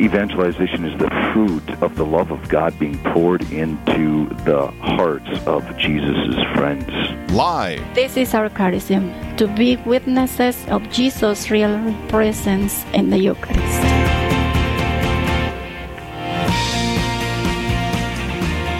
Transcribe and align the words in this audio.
Evangelization 0.00 0.86
is 0.86 0.98
the 0.98 1.10
fruit 1.30 1.68
of 1.82 1.94
the 1.96 2.06
love 2.06 2.30
of 2.30 2.48
God 2.48 2.78
being 2.78 2.96
poured 3.12 3.42
into 3.52 4.30
the 4.46 4.68
hearts 4.80 5.28
of 5.46 5.76
Jesus' 5.76 6.40
friends. 6.54 6.88
Live. 7.32 7.84
This 7.94 8.16
is 8.16 8.32
our 8.32 8.48
charism 8.48 9.12
to 9.36 9.46
be 9.46 9.76
witnesses 9.84 10.56
of 10.68 10.88
Jesus' 10.90 11.50
real 11.50 11.94
presence 12.08 12.82
in 12.94 13.10
the 13.10 13.18
Eucharist. 13.18 13.82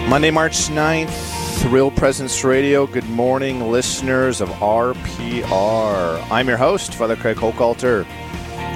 Monday, 0.09 0.31
March 0.31 0.69
9th, 0.69 1.71
Real 1.71 1.91
Presence 1.91 2.43
Radio. 2.43 2.87
Good 2.87 3.07
morning, 3.09 3.69
listeners 3.69 4.41
of 4.41 4.49
RPR. 4.49 6.25
I'm 6.31 6.47
your 6.47 6.57
host, 6.57 6.95
Father 6.95 7.15
Craig 7.15 7.37
Hochhalter, 7.37 8.07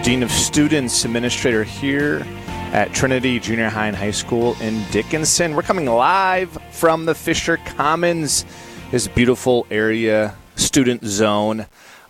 Dean 0.06 0.22
of 0.22 0.30
Students, 0.30 1.04
Administrator 1.04 1.64
here 1.64 2.24
at 2.48 2.94
Trinity 2.94 3.40
Junior 3.40 3.70
High 3.70 3.88
and 3.88 3.98
High 3.98 4.12
School 4.12 4.56
in 4.62 4.86
Dickinson. 4.92 5.56
We're 5.56 5.64
coming 5.64 5.88
live 5.88 6.56
from 6.70 7.08
the 7.08 7.16
Fisher 7.16 7.58
Commons, 7.58 8.46
this 8.92 9.08
beautiful 9.08 9.66
area, 9.72 10.36
student 10.58 11.04
zone 11.04 11.66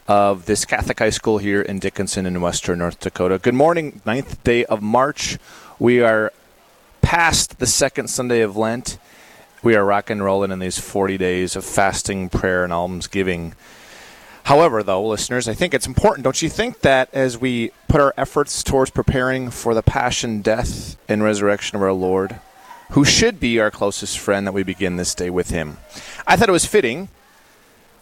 of 0.09 0.45
this 0.45 0.65
Catholic 0.65 0.99
high 0.99 1.09
school 1.09 1.37
here 1.37 1.61
in 1.61 1.79
Dickinson 1.79 2.25
in 2.25 2.41
western 2.41 2.79
North 2.79 2.99
Dakota. 2.99 3.37
Good 3.37 3.53
morning, 3.53 4.01
9th 4.05 4.43
day 4.43 4.65
of 4.65 4.81
March. 4.81 5.37
We 5.79 6.01
are 6.01 6.33
past 7.01 7.59
the 7.59 7.65
second 7.65 8.09
Sunday 8.09 8.41
of 8.41 8.57
Lent. 8.57 8.97
We 9.63 9.73
are 9.73 9.85
rock 9.85 10.09
and 10.09 10.21
rolling 10.21 10.51
in 10.51 10.59
these 10.59 10.77
40 10.77 11.17
days 11.17 11.55
of 11.55 11.63
fasting, 11.63 12.27
prayer, 12.27 12.65
and 12.65 12.73
almsgiving. 12.73 13.55
However, 14.45 14.83
though, 14.83 15.03
listeners, 15.03 15.47
I 15.47 15.55
think 15.55 15.73
it's 15.73 15.87
important, 15.87 16.23
don't 16.23 16.39
you 16.39 16.49
think, 16.49 16.81
that 16.81 17.09
as 17.11 17.35
we 17.35 17.71
put 17.87 17.99
our 17.99 18.13
efforts 18.15 18.61
towards 18.61 18.91
preparing 18.91 19.49
for 19.49 19.73
the 19.73 19.81
passion, 19.81 20.43
death, 20.43 20.97
and 21.09 21.23
resurrection 21.23 21.75
of 21.75 21.81
our 21.81 21.91
Lord, 21.91 22.39
who 22.91 23.03
should 23.03 23.39
be 23.39 23.59
our 23.59 23.71
closest 23.71 24.19
friend, 24.19 24.45
that 24.45 24.51
we 24.51 24.61
begin 24.61 24.97
this 24.97 25.15
day 25.15 25.31
with 25.31 25.49
him? 25.49 25.77
I 26.27 26.35
thought 26.35 26.47
it 26.47 26.51
was 26.51 26.67
fitting 26.67 27.09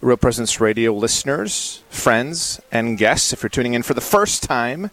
Real 0.01 0.17
Presence 0.17 0.59
Radio 0.59 0.91
listeners, 0.93 1.81
friends, 1.89 2.59
and 2.73 2.97
guests, 2.97 3.31
if 3.31 3.41
you're 3.41 3.49
tuning 3.49 3.73
in 3.73 3.81
for 3.81 3.93
the 3.93 4.01
first 4.01 4.43
time, 4.43 4.91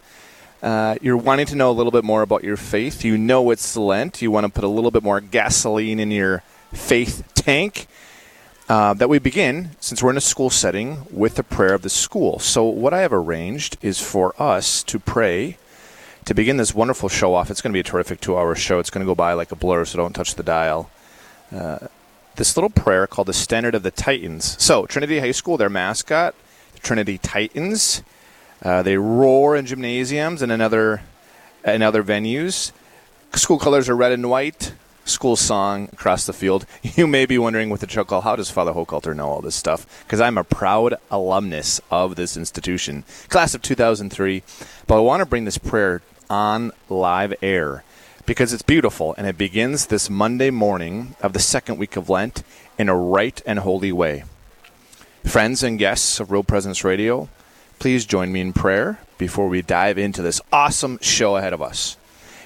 uh, 0.62 0.94
you're 1.02 1.16
wanting 1.16 1.46
to 1.46 1.56
know 1.56 1.68
a 1.68 1.74
little 1.74 1.90
bit 1.90 2.04
more 2.04 2.22
about 2.22 2.44
your 2.44 2.56
faith. 2.56 3.04
You 3.04 3.18
know 3.18 3.50
it's 3.50 3.76
Lent. 3.76 4.22
You 4.22 4.30
want 4.30 4.46
to 4.46 4.52
put 4.52 4.62
a 4.62 4.68
little 4.68 4.92
bit 4.92 5.02
more 5.02 5.20
gasoline 5.20 5.98
in 5.98 6.12
your 6.12 6.44
faith 6.72 7.24
tank. 7.34 7.88
Uh, 8.70 8.94
that 8.94 9.08
we 9.08 9.18
begin, 9.18 9.70
since 9.80 10.00
we're 10.00 10.12
in 10.12 10.16
a 10.16 10.20
school 10.20 10.48
setting, 10.48 11.04
with 11.10 11.34
the 11.34 11.42
prayer 11.42 11.74
of 11.74 11.82
the 11.82 11.90
school. 11.90 12.38
So, 12.38 12.62
what 12.62 12.94
I 12.94 13.00
have 13.00 13.12
arranged 13.12 13.76
is 13.82 14.00
for 14.00 14.32
us 14.40 14.84
to 14.84 15.00
pray 15.00 15.58
to 16.24 16.34
begin 16.34 16.56
this 16.56 16.72
wonderful 16.72 17.08
show 17.08 17.34
off. 17.34 17.50
It's 17.50 17.60
going 17.60 17.72
to 17.72 17.76
be 17.76 17.80
a 17.80 17.82
terrific 17.82 18.20
two 18.20 18.38
hour 18.38 18.54
show. 18.54 18.78
It's 18.78 18.88
going 18.88 19.04
to 19.04 19.10
go 19.10 19.16
by 19.16 19.32
like 19.32 19.50
a 19.50 19.56
blur, 19.56 19.84
so 19.86 19.98
don't 19.98 20.12
touch 20.12 20.36
the 20.36 20.44
dial. 20.44 20.88
Uh, 21.50 21.88
this 22.36 22.56
little 22.56 22.70
prayer 22.70 23.08
called 23.08 23.26
the 23.26 23.32
Standard 23.32 23.74
of 23.74 23.82
the 23.82 23.90
Titans. 23.90 24.54
So, 24.62 24.86
Trinity 24.86 25.18
High 25.18 25.32
School, 25.32 25.56
their 25.56 25.68
mascot, 25.68 26.36
the 26.72 26.78
Trinity 26.78 27.18
Titans. 27.18 28.04
Uh, 28.62 28.84
they 28.84 28.96
roar 28.96 29.56
in 29.56 29.66
gymnasiums 29.66 30.42
and 30.42 30.52
in 30.52 30.60
other, 30.60 31.02
in 31.64 31.82
other 31.82 32.04
venues. 32.04 32.70
School 33.34 33.58
colors 33.58 33.88
are 33.88 33.96
red 33.96 34.12
and 34.12 34.30
white. 34.30 34.74
School 35.04 35.36
song 35.36 35.88
across 35.92 36.26
the 36.26 36.32
field. 36.32 36.66
You 36.96 37.06
may 37.06 37.26
be 37.26 37.38
wondering 37.38 37.70
with 37.70 37.80
the 37.80 37.86
chuckle, 37.86 38.20
how 38.20 38.36
does 38.36 38.50
Father 38.50 38.72
Hochhalter 38.72 39.14
know 39.14 39.28
all 39.28 39.40
this 39.40 39.54
stuff? 39.54 40.04
Because 40.04 40.20
I'm 40.20 40.36
a 40.36 40.44
proud 40.44 40.94
alumnus 41.10 41.80
of 41.90 42.16
this 42.16 42.36
institution, 42.36 43.04
class 43.28 43.54
of 43.54 43.62
2003. 43.62 44.42
But 44.86 44.96
I 44.96 45.00
want 45.00 45.20
to 45.20 45.26
bring 45.26 45.44
this 45.44 45.58
prayer 45.58 46.02
on 46.28 46.72
live 46.88 47.34
air 47.42 47.84
because 48.26 48.52
it's 48.52 48.62
beautiful 48.62 49.14
and 49.16 49.26
it 49.26 49.38
begins 49.38 49.86
this 49.86 50.10
Monday 50.10 50.50
morning 50.50 51.16
of 51.20 51.32
the 51.32 51.40
second 51.40 51.78
week 51.78 51.96
of 51.96 52.08
Lent 52.08 52.42
in 52.78 52.88
a 52.88 52.96
right 52.96 53.40
and 53.46 53.60
holy 53.60 53.92
way. 53.92 54.24
Friends 55.24 55.62
and 55.62 55.78
guests 55.78 56.20
of 56.20 56.30
Real 56.30 56.44
Presence 56.44 56.84
Radio, 56.84 57.28
please 57.78 58.04
join 58.04 58.32
me 58.32 58.40
in 58.40 58.52
prayer 58.52 58.98
before 59.18 59.48
we 59.48 59.62
dive 59.62 59.98
into 59.98 60.22
this 60.22 60.40
awesome 60.52 60.98
show 61.00 61.36
ahead 61.36 61.52
of 61.52 61.62
us. 61.62 61.96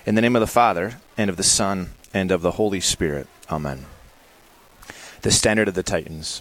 In 0.06 0.15
the 0.15 0.21
name 0.21 0.37
of 0.37 0.41
the 0.41 0.47
Father, 0.47 0.99
and 1.17 1.31
of 1.31 1.37
the 1.37 1.43
Son, 1.43 1.91
and 2.15 2.31
of 2.31 2.41
the 2.41 2.53
Holy 2.53 2.81
Spirit. 2.81 3.27
Amen. 3.51 3.85
The 5.23 5.31
Standard 5.31 5.69
of 5.69 5.75
the 5.75 5.83
Titans. 5.83 6.41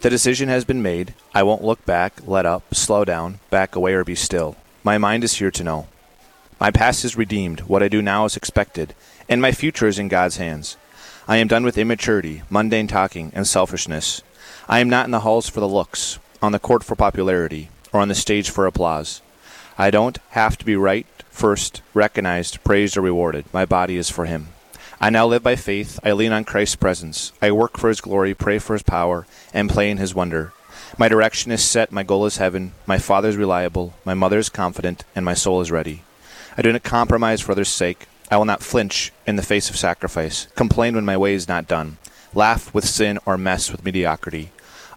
The 0.00 0.10
decision 0.10 0.48
has 0.48 0.64
been 0.64 0.82
made. 0.82 1.14
I 1.32 1.42
won't 1.42 1.64
look 1.64 1.84
back, 1.86 2.14
let 2.26 2.44
up, 2.44 2.74
slow 2.74 3.04
down, 3.04 3.38
back 3.48 3.74
away, 3.74 3.94
or 3.94 4.04
be 4.04 4.14
still. 4.14 4.56
My 4.82 4.98
mind 4.98 5.24
is 5.24 5.34
here 5.34 5.50
to 5.52 5.64
know. 5.64 5.86
My 6.60 6.70
past 6.70 7.04
is 7.04 7.16
redeemed, 7.16 7.60
what 7.60 7.82
I 7.82 7.88
do 7.88 8.02
now 8.02 8.24
is 8.24 8.36
expected, 8.36 8.94
and 9.28 9.40
my 9.40 9.52
future 9.52 9.86
is 9.86 9.98
in 9.98 10.08
God's 10.08 10.36
hands. 10.36 10.76
I 11.26 11.38
am 11.38 11.48
done 11.48 11.64
with 11.64 11.78
immaturity, 11.78 12.42
mundane 12.50 12.86
talking, 12.86 13.32
and 13.34 13.46
selfishness. 13.46 14.22
I 14.68 14.80
am 14.80 14.88
not 14.88 15.06
in 15.06 15.10
the 15.10 15.20
halls 15.20 15.48
for 15.48 15.60
the 15.60 15.68
looks, 15.68 16.18
on 16.40 16.52
the 16.52 16.58
court 16.58 16.84
for 16.84 16.94
popularity, 16.94 17.70
or 17.92 18.00
on 18.00 18.08
the 18.08 18.14
stage 18.14 18.50
for 18.50 18.66
applause. 18.66 19.20
I 19.76 19.90
don't 19.90 20.18
have 20.30 20.56
to 20.58 20.64
be 20.64 20.76
right, 20.76 21.06
first, 21.30 21.82
recognized, 21.92 22.62
praised, 22.62 22.96
or 22.96 23.00
rewarded. 23.00 23.46
My 23.52 23.64
body 23.64 23.96
is 23.96 24.10
for 24.10 24.26
Him. 24.26 24.48
I 25.00 25.10
now 25.10 25.26
live 25.26 25.42
by 25.42 25.56
faith. 25.56 25.98
I 26.04 26.12
lean 26.12 26.32
on 26.32 26.44
Christ's 26.44 26.76
presence. 26.76 27.32
I 27.42 27.50
work 27.50 27.76
for 27.76 27.88
His 27.88 28.00
glory, 28.00 28.34
pray 28.34 28.58
for 28.58 28.74
His 28.74 28.82
power, 28.82 29.26
and 29.52 29.68
play 29.68 29.90
in 29.90 29.98
His 29.98 30.14
wonder. 30.14 30.52
My 30.96 31.08
direction 31.08 31.50
is 31.50 31.64
set, 31.64 31.90
my 31.90 32.04
goal 32.04 32.24
is 32.26 32.36
heaven, 32.36 32.72
my 32.86 32.98
father 32.98 33.28
is 33.28 33.36
reliable, 33.36 33.94
my 34.04 34.14
mother 34.14 34.38
is 34.38 34.48
confident, 34.48 35.04
and 35.14 35.24
my 35.24 35.34
soul 35.34 35.60
is 35.60 35.72
ready. 35.72 36.02
I 36.56 36.62
do 36.62 36.72
not 36.72 36.84
compromise 36.84 37.40
for 37.40 37.52
others' 37.52 37.68
sake. 37.68 38.06
I 38.30 38.36
will 38.36 38.44
not 38.44 38.62
flinch 38.62 39.12
in 39.26 39.36
the 39.36 39.42
face 39.42 39.68
of 39.68 39.76
sacrifice, 39.76 40.46
complain 40.54 40.94
when 40.94 41.04
my 41.04 41.16
way 41.16 41.34
is 41.34 41.48
not 41.48 41.66
done, 41.66 41.98
laugh 42.32 42.72
with 42.72 42.84
sin, 42.84 43.18
or 43.26 43.36
mess 43.36 43.70
with 43.72 43.84
mediocrity. 43.84 44.50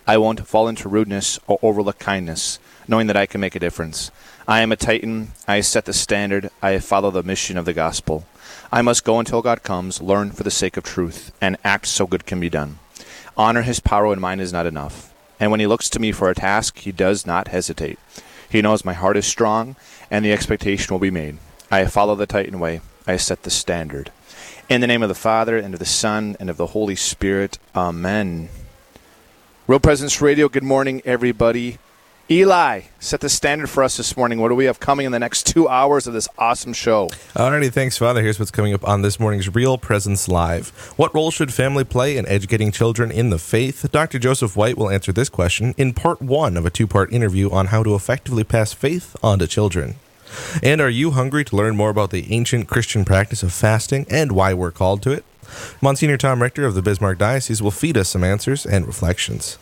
I 0.05 0.17
won't 0.17 0.47
fall 0.47 0.67
into 0.67 0.87
rudeness 0.87 1.39
or 1.47 1.59
overlook 1.61 1.99
kindness, 1.99 2.59
knowing 2.87 3.07
that 3.07 3.17
I 3.17 3.25
can 3.25 3.41
make 3.41 3.55
a 3.55 3.59
difference. 3.59 4.11
I 4.47 4.61
am 4.61 4.71
a 4.71 4.77
Titan. 4.77 5.33
I 5.47 5.59
set 5.59 5.85
the 5.85 5.93
standard. 5.93 6.49
I 6.61 6.79
follow 6.79 7.11
the 7.11 7.23
mission 7.23 7.57
of 7.57 7.65
the 7.65 7.73
gospel. 7.73 8.25
I 8.71 8.81
must 8.81 9.05
go 9.05 9.19
until 9.19 9.41
God 9.41 9.63
comes, 9.63 10.01
learn 10.01 10.31
for 10.31 10.43
the 10.43 10.51
sake 10.51 10.75
of 10.77 10.83
truth, 10.83 11.31
and 11.39 11.57
act 11.63 11.87
so 11.87 12.05
good 12.05 12.25
can 12.25 12.39
be 12.39 12.49
done. 12.49 12.79
Honor 13.37 13.61
his 13.61 13.79
power 13.79 14.07
when 14.07 14.19
mine 14.19 14.39
is 14.39 14.51
not 14.51 14.65
enough. 14.65 15.13
And 15.39 15.51
when 15.51 15.59
he 15.59 15.67
looks 15.67 15.89
to 15.91 15.99
me 15.99 16.11
for 16.11 16.29
a 16.29 16.35
task, 16.35 16.79
he 16.79 16.91
does 16.91 17.25
not 17.25 17.49
hesitate. 17.49 17.99
He 18.49 18.61
knows 18.61 18.83
my 18.83 18.93
heart 18.93 19.17
is 19.17 19.25
strong, 19.25 19.75
and 20.09 20.25
the 20.25 20.33
expectation 20.33 20.93
will 20.93 20.99
be 20.99 21.11
made. 21.11 21.37
I 21.69 21.85
follow 21.85 22.15
the 22.15 22.25
Titan 22.25 22.59
way. 22.59 22.81
I 23.05 23.17
set 23.17 23.43
the 23.43 23.49
standard. 23.49 24.11
In 24.67 24.81
the 24.81 24.87
name 24.87 25.03
of 25.03 25.09
the 25.09 25.15
Father, 25.15 25.57
and 25.57 25.73
of 25.73 25.79
the 25.79 25.85
Son, 25.85 26.35
and 26.39 26.49
of 26.49 26.57
the 26.57 26.67
Holy 26.67 26.95
Spirit. 26.95 27.59
Amen. 27.75 28.49
Real 29.67 29.79
Presence 29.79 30.21
Radio, 30.21 30.49
good 30.49 30.63
morning, 30.63 31.01
everybody. 31.05 31.77
Eli, 32.29 32.81
set 32.99 33.21
the 33.21 33.29
standard 33.29 33.69
for 33.69 33.83
us 33.83 33.95
this 33.95 34.17
morning. 34.17 34.41
What 34.41 34.49
do 34.49 34.55
we 34.55 34.65
have 34.65 34.81
coming 34.81 35.05
in 35.05 35.13
the 35.13 35.19
next 35.19 35.47
two 35.47 35.69
hours 35.69 36.07
of 36.07 36.13
this 36.13 36.27
awesome 36.37 36.73
show? 36.73 37.07
Alrighty, 37.33 37.71
thanks, 37.71 37.97
Father. 37.97 38.21
Here's 38.21 38.37
what's 38.37 38.51
coming 38.51 38.73
up 38.73 38.85
on 38.85 39.01
this 39.01 39.17
morning's 39.17 39.55
Real 39.55 39.77
Presence 39.77 40.27
Live. 40.27 40.67
What 40.97 41.15
role 41.15 41.31
should 41.31 41.53
family 41.53 41.85
play 41.85 42.17
in 42.17 42.27
educating 42.27 42.73
children 42.73 43.11
in 43.11 43.29
the 43.29 43.39
faith? 43.39 43.89
Dr. 43.93 44.19
Joseph 44.19 44.57
White 44.57 44.77
will 44.77 44.89
answer 44.89 45.13
this 45.13 45.29
question 45.29 45.73
in 45.77 45.93
part 45.93 46.21
one 46.21 46.57
of 46.57 46.65
a 46.65 46.69
two 46.69 46.85
part 46.85 47.13
interview 47.13 47.49
on 47.49 47.67
how 47.67 47.81
to 47.81 47.95
effectively 47.95 48.43
pass 48.43 48.73
faith 48.73 49.15
on 49.23 49.39
to 49.39 49.47
children. 49.47 49.95
And 50.61 50.81
are 50.81 50.89
you 50.89 51.11
hungry 51.11 51.45
to 51.45 51.55
learn 51.55 51.77
more 51.77 51.91
about 51.91 52.09
the 52.09 52.29
ancient 52.33 52.67
Christian 52.67 53.05
practice 53.05 53.41
of 53.41 53.53
fasting 53.53 54.05
and 54.09 54.33
why 54.33 54.53
we're 54.53 54.71
called 54.71 55.01
to 55.03 55.11
it? 55.11 55.23
Monsignor 55.81 56.17
Tom 56.17 56.41
Richter 56.41 56.65
of 56.65 56.75
the 56.75 56.81
Bismarck 56.81 57.19
Diocese 57.19 57.61
will 57.61 57.71
feed 57.71 57.95
us 57.95 58.09
some 58.09 58.25
answers 58.25 58.65
and 58.65 58.85
reflections. 58.85 59.57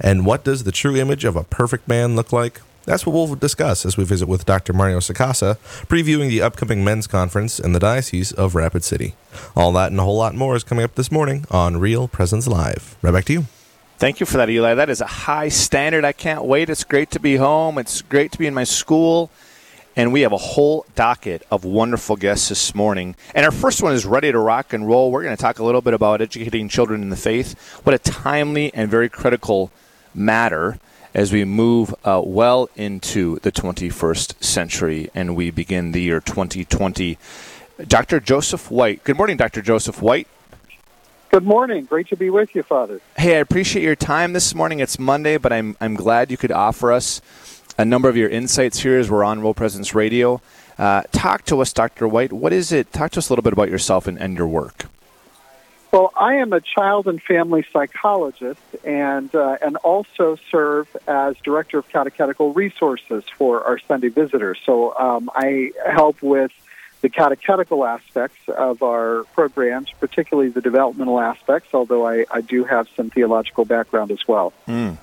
And 0.00 0.26
what 0.26 0.44
does 0.44 0.64
the 0.64 0.72
true 0.72 0.96
image 0.96 1.24
of 1.24 1.36
a 1.36 1.44
perfect 1.44 1.88
man 1.88 2.16
look 2.16 2.32
like? 2.32 2.60
That's 2.86 3.04
what 3.04 3.14
we'll 3.14 3.34
discuss 3.34 3.84
as 3.84 3.96
we 3.96 4.04
visit 4.04 4.28
with 4.28 4.46
Dr. 4.46 4.72
Mario 4.72 4.98
Sacasa, 4.98 5.56
previewing 5.86 6.28
the 6.28 6.40
upcoming 6.40 6.84
men's 6.84 7.08
conference 7.08 7.58
in 7.58 7.72
the 7.72 7.80
Diocese 7.80 8.30
of 8.30 8.54
Rapid 8.54 8.84
City. 8.84 9.14
All 9.56 9.72
that 9.72 9.90
and 9.90 9.98
a 9.98 10.04
whole 10.04 10.16
lot 10.16 10.36
more 10.36 10.54
is 10.54 10.62
coming 10.62 10.84
up 10.84 10.94
this 10.94 11.10
morning 11.10 11.46
on 11.50 11.78
Real 11.78 12.06
Presence 12.06 12.46
Live. 12.46 12.96
Right 13.02 13.12
back 13.12 13.24
to 13.24 13.32
you. 13.32 13.46
Thank 13.98 14.20
you 14.20 14.26
for 14.26 14.36
that, 14.36 14.50
Eli. 14.50 14.74
That 14.74 14.88
is 14.88 15.00
a 15.00 15.06
high 15.06 15.48
standard. 15.48 16.04
I 16.04 16.12
can't 16.12 16.44
wait. 16.44 16.70
It's 16.70 16.84
great 16.84 17.10
to 17.12 17.20
be 17.20 17.36
home. 17.36 17.76
It's 17.78 18.02
great 18.02 18.30
to 18.32 18.38
be 18.38 18.46
in 18.46 18.54
my 18.54 18.64
school. 18.64 19.30
And 19.96 20.12
we 20.12 20.20
have 20.20 20.32
a 20.32 20.36
whole 20.36 20.84
docket 20.94 21.42
of 21.50 21.64
wonderful 21.64 22.16
guests 22.16 22.50
this 22.50 22.74
morning. 22.74 23.16
And 23.34 23.46
our 23.46 23.50
first 23.50 23.82
one 23.82 23.94
is 23.94 24.04
ready 24.04 24.30
to 24.30 24.38
rock 24.38 24.74
and 24.74 24.86
roll. 24.86 25.10
We're 25.10 25.22
going 25.22 25.34
to 25.34 25.40
talk 25.40 25.58
a 25.58 25.64
little 25.64 25.80
bit 25.80 25.94
about 25.94 26.20
educating 26.20 26.68
children 26.68 27.00
in 27.00 27.08
the 27.08 27.16
faith. 27.16 27.58
What 27.82 27.94
a 27.94 27.98
timely 27.98 28.72
and 28.74 28.90
very 28.90 29.08
critical 29.08 29.72
matter 30.14 30.78
as 31.14 31.32
we 31.32 31.46
move 31.46 31.94
uh, 32.04 32.20
well 32.22 32.68
into 32.76 33.38
the 33.38 33.50
21st 33.50 34.44
century 34.44 35.10
and 35.14 35.34
we 35.34 35.50
begin 35.50 35.92
the 35.92 36.02
year 36.02 36.20
2020. 36.20 37.16
Dr. 37.88 38.20
Joseph 38.20 38.70
White. 38.70 39.02
Good 39.02 39.16
morning, 39.16 39.38
Dr. 39.38 39.62
Joseph 39.62 40.02
White. 40.02 40.28
Good 41.30 41.44
morning. 41.44 41.86
Great 41.86 42.08
to 42.08 42.16
be 42.16 42.28
with 42.28 42.54
you, 42.54 42.62
Father. 42.62 43.00
Hey, 43.16 43.36
I 43.36 43.40
appreciate 43.40 43.82
your 43.82 43.96
time 43.96 44.34
this 44.34 44.54
morning. 44.54 44.80
It's 44.80 44.98
Monday, 44.98 45.38
but 45.38 45.54
I'm, 45.54 45.74
I'm 45.80 45.94
glad 45.94 46.30
you 46.30 46.36
could 46.36 46.52
offer 46.52 46.92
us 46.92 47.22
a 47.78 47.84
number 47.84 48.08
of 48.08 48.16
your 48.16 48.28
insights 48.28 48.80
here 48.80 48.98
as 48.98 49.10
we're 49.10 49.24
on 49.24 49.40
Real 49.40 49.54
Presence 49.54 49.94
Radio. 49.94 50.40
Uh, 50.78 51.02
talk 51.12 51.44
to 51.46 51.60
us, 51.60 51.72
Dr. 51.72 52.08
White. 52.08 52.32
What 52.32 52.52
is 52.52 52.72
it? 52.72 52.92
Talk 52.92 53.12
to 53.12 53.18
us 53.18 53.28
a 53.28 53.32
little 53.32 53.42
bit 53.42 53.52
about 53.52 53.70
yourself 53.70 54.06
and, 54.06 54.18
and 54.18 54.36
your 54.36 54.46
work. 54.46 54.86
Well, 55.92 56.12
I 56.16 56.34
am 56.34 56.52
a 56.52 56.60
child 56.60 57.06
and 57.06 57.22
family 57.22 57.64
psychologist 57.72 58.60
and 58.84 59.34
uh, 59.34 59.56
and 59.62 59.76
also 59.76 60.36
serve 60.50 60.94
as 61.06 61.36
director 61.38 61.78
of 61.78 61.88
catechetical 61.88 62.52
resources 62.52 63.24
for 63.38 63.64
our 63.64 63.78
Sunday 63.78 64.08
visitors. 64.08 64.58
So 64.66 64.94
um, 64.98 65.30
I 65.34 65.70
help 65.90 66.22
with 66.22 66.50
the 67.00 67.08
catechetical 67.08 67.84
aspects 67.84 68.40
of 68.48 68.82
our 68.82 69.24
programs, 69.34 69.90
particularly 70.00 70.50
the 70.50 70.60
developmental 70.60 71.20
aspects, 71.20 71.72
although 71.72 72.06
I, 72.06 72.26
I 72.30 72.40
do 72.40 72.64
have 72.64 72.88
some 72.96 73.10
theological 73.10 73.64
background 73.64 74.10
as 74.10 74.26
well. 74.26 74.52
Mm. 74.66 74.98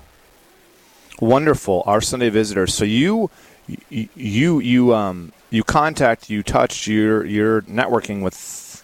Wonderful. 1.23 1.83
Our 1.85 2.01
Sunday 2.01 2.29
visitors. 2.29 2.73
So 2.73 2.83
you 2.83 3.29
you 3.89 4.59
you 4.59 4.93
um 4.93 5.31
you 5.51 5.63
contact, 5.63 6.29
you 6.29 6.43
touch, 6.43 6.85
you're 6.85 7.25
you're 7.25 7.61
networking 7.61 8.21
with 8.21 8.83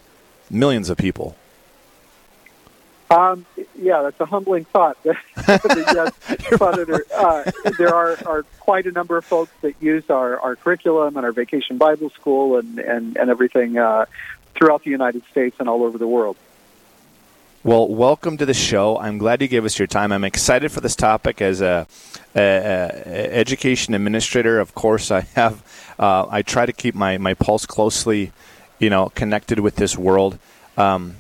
millions 0.49 0.89
of 0.89 0.97
people. 0.97 1.35
Um, 3.09 3.45
yeah, 3.75 4.03
that's 4.03 4.19
a 4.21 4.25
humbling 4.25 4.63
thought. 4.65 4.97
yes, 5.03 6.13
Senator, 6.57 7.05
uh, 7.13 7.51
there 7.77 7.93
are, 7.93 8.17
are 8.25 8.43
quite 8.59 8.85
a 8.85 8.91
number 8.91 9.17
of 9.17 9.25
folks 9.25 9.51
that 9.61 9.73
use 9.81 10.09
our, 10.11 10.39
our 10.39 10.55
curriculum 10.55 11.17
and 11.17 11.25
our 11.25 11.31
vacation 11.31 11.79
Bible 11.79 12.11
school 12.11 12.57
and, 12.57 12.77
and, 12.77 13.17
and 13.17 13.31
everything 13.31 13.79
uh, 13.79 14.05
throughout 14.53 14.83
the 14.83 14.91
United 14.91 15.23
States 15.31 15.55
and 15.59 15.67
all 15.67 15.83
over 15.83 15.97
the 15.97 16.07
world. 16.07 16.37
Well, 17.61 17.89
welcome 17.89 18.37
to 18.37 18.45
the 18.45 18.53
show. 18.53 18.97
I'm 18.97 19.17
glad 19.17 19.41
you 19.41 19.49
gave 19.49 19.65
us 19.65 19.77
your 19.77 19.87
time. 19.87 20.13
I'm 20.13 20.23
excited 20.23 20.71
for 20.71 20.79
this 20.79 20.95
topic 20.95 21.41
as 21.41 21.59
a, 21.59 21.87
a, 22.33 22.39
a 22.39 23.35
education 23.35 23.93
administrator. 23.93 24.61
Of 24.61 24.73
course, 24.75 25.11
I 25.11 25.21
have 25.35 25.61
uh, 25.99 26.25
I 26.29 26.41
try 26.41 26.65
to 26.65 26.71
keep 26.71 26.95
my, 26.95 27.17
my 27.17 27.33
pulse 27.33 27.65
closely, 27.65 28.31
you 28.79 28.89
know, 28.89 29.09
connected 29.09 29.59
with 29.59 29.75
this 29.75 29.97
world. 29.97 30.39
Um, 30.77 31.17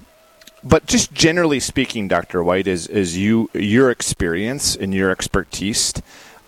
but 0.63 0.85
just 0.85 1.11
generally 1.11 1.59
speaking, 1.59 2.07
Dr. 2.07 2.41
White, 2.41 2.67
is 2.67 2.87
is 2.87 3.17
you 3.17 3.49
your 3.53 3.91
experience 3.91 4.77
and 4.77 4.93
your 4.93 5.11
expertise, 5.11 5.93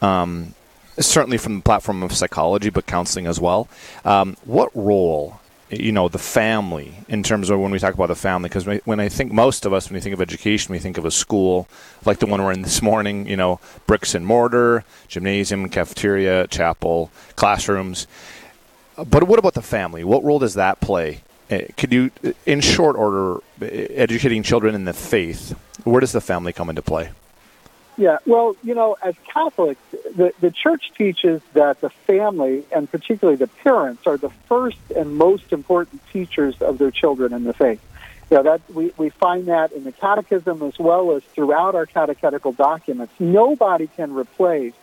um, 0.01 0.55
certainly 0.99 1.37
from 1.37 1.57
the 1.57 1.63
platform 1.63 2.01
of 2.01 2.13
psychology, 2.13 2.69
but 2.69 2.85
counseling 2.85 3.27
as 3.27 3.41
well. 3.41 3.67
Um, 4.05 4.37
what 4.45 4.69
role, 4.73 5.40
you 5.71 5.91
know, 5.91 6.09
the 6.09 6.19
family 6.19 6.93
in 7.07 7.23
terms 7.23 7.49
of 7.49 7.59
when 7.59 7.71
we 7.71 7.79
talk 7.79 7.93
about 7.93 8.07
the 8.07 8.15
family? 8.15 8.49
Because 8.49 8.65
when 8.85 8.99
I 8.99 9.09
think 9.09 9.31
most 9.31 9.65
of 9.65 9.73
us, 9.73 9.89
when 9.89 9.95
we 9.95 10.01
think 10.01 10.13
of 10.13 10.21
education, 10.21 10.71
we 10.71 10.79
think 10.79 10.97
of 10.97 11.05
a 11.05 11.11
school 11.11 11.67
like 12.05 12.19
the 12.19 12.25
one 12.25 12.43
we're 12.43 12.51
in 12.51 12.61
this 12.61 12.81
morning. 12.81 13.27
You 13.27 13.37
know, 13.37 13.59
bricks 13.87 14.13
and 14.13 14.25
mortar, 14.25 14.83
gymnasium, 15.07 15.69
cafeteria, 15.69 16.47
chapel, 16.47 17.11
classrooms. 17.35 18.07
But 18.97 19.23
what 19.23 19.39
about 19.39 19.53
the 19.53 19.61
family? 19.61 20.03
What 20.03 20.23
role 20.23 20.39
does 20.39 20.53
that 20.55 20.79
play 20.81 21.21
uh, 21.51 21.59
could 21.75 21.91
you, 21.91 22.11
in 22.45 22.61
short 22.61 22.95
order, 22.95 23.35
uh, 23.61 23.65
educating 23.65 24.41
children 24.41 24.73
in 24.73 24.85
the 24.85 24.93
faith, 24.93 25.51
where 25.83 25.99
does 25.99 26.13
the 26.13 26.21
family 26.21 26.53
come 26.53 26.69
into 26.69 26.81
play? 26.81 27.09
Yeah, 27.97 28.17
well, 28.25 28.55
you 28.63 28.73
know, 28.73 28.97
as 29.03 29.15
Catholics, 29.31 29.81
the, 29.91 30.33
the 30.39 30.49
church 30.51 30.91
teaches 30.97 31.41
that 31.53 31.81
the 31.81 31.89
family, 31.89 32.63
and 32.73 32.89
particularly 32.89 33.37
the 33.37 33.47
parents, 33.47 34.07
are 34.07 34.17
the 34.17 34.29
first 34.47 34.77
and 34.95 35.15
most 35.15 35.51
important 35.51 36.01
teachers 36.11 36.61
of 36.61 36.77
their 36.77 36.91
children 36.91 37.33
in 37.33 37.43
the 37.43 37.53
faith. 37.53 37.81
You 38.29 38.37
know, 38.37 38.43
that 38.43 38.61
we, 38.73 38.93
we 38.97 39.09
find 39.09 39.47
that 39.47 39.73
in 39.73 39.83
the 39.83 39.91
catechism 39.91 40.63
as 40.63 40.79
well 40.79 41.11
as 41.11 41.23
throughout 41.23 41.75
our 41.75 41.85
catechetical 41.85 42.53
documents. 42.53 43.13
Nobody 43.19 43.87
can 43.87 44.13
replace 44.13 44.73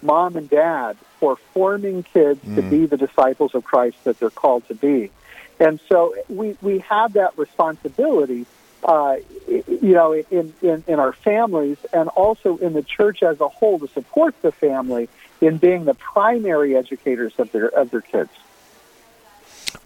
mom 0.00 0.36
and 0.36 0.48
dad 0.48 0.96
for 1.18 1.36
forming 1.54 2.04
kids 2.04 2.40
mm. 2.44 2.54
to 2.54 2.62
be 2.62 2.86
the 2.86 2.96
disciples 2.96 3.54
of 3.54 3.64
Christ 3.64 4.04
that 4.04 4.20
they're 4.20 4.30
called 4.30 4.68
to 4.68 4.74
be. 4.74 5.10
And 5.58 5.80
so 5.88 6.14
we, 6.28 6.56
we 6.62 6.80
have 6.80 7.14
that 7.14 7.36
responsibility, 7.38 8.46
uh, 8.84 9.16
you 9.48 9.94
know, 9.94 10.12
in, 10.12 10.52
in, 10.62 10.84
in 10.86 10.98
our 10.98 11.12
families 11.12 11.78
and 11.92 12.08
also 12.10 12.58
in 12.58 12.74
the 12.74 12.82
church 12.82 13.22
as 13.22 13.40
a 13.40 13.48
whole 13.48 13.78
to 13.78 13.88
support 13.88 14.40
the 14.42 14.52
family 14.52 15.08
in 15.40 15.58
being 15.58 15.84
the 15.84 15.94
primary 15.94 16.76
educators 16.76 17.32
of 17.38 17.50
their, 17.52 17.68
of 17.68 17.90
their 17.90 18.00
kids. 18.00 18.30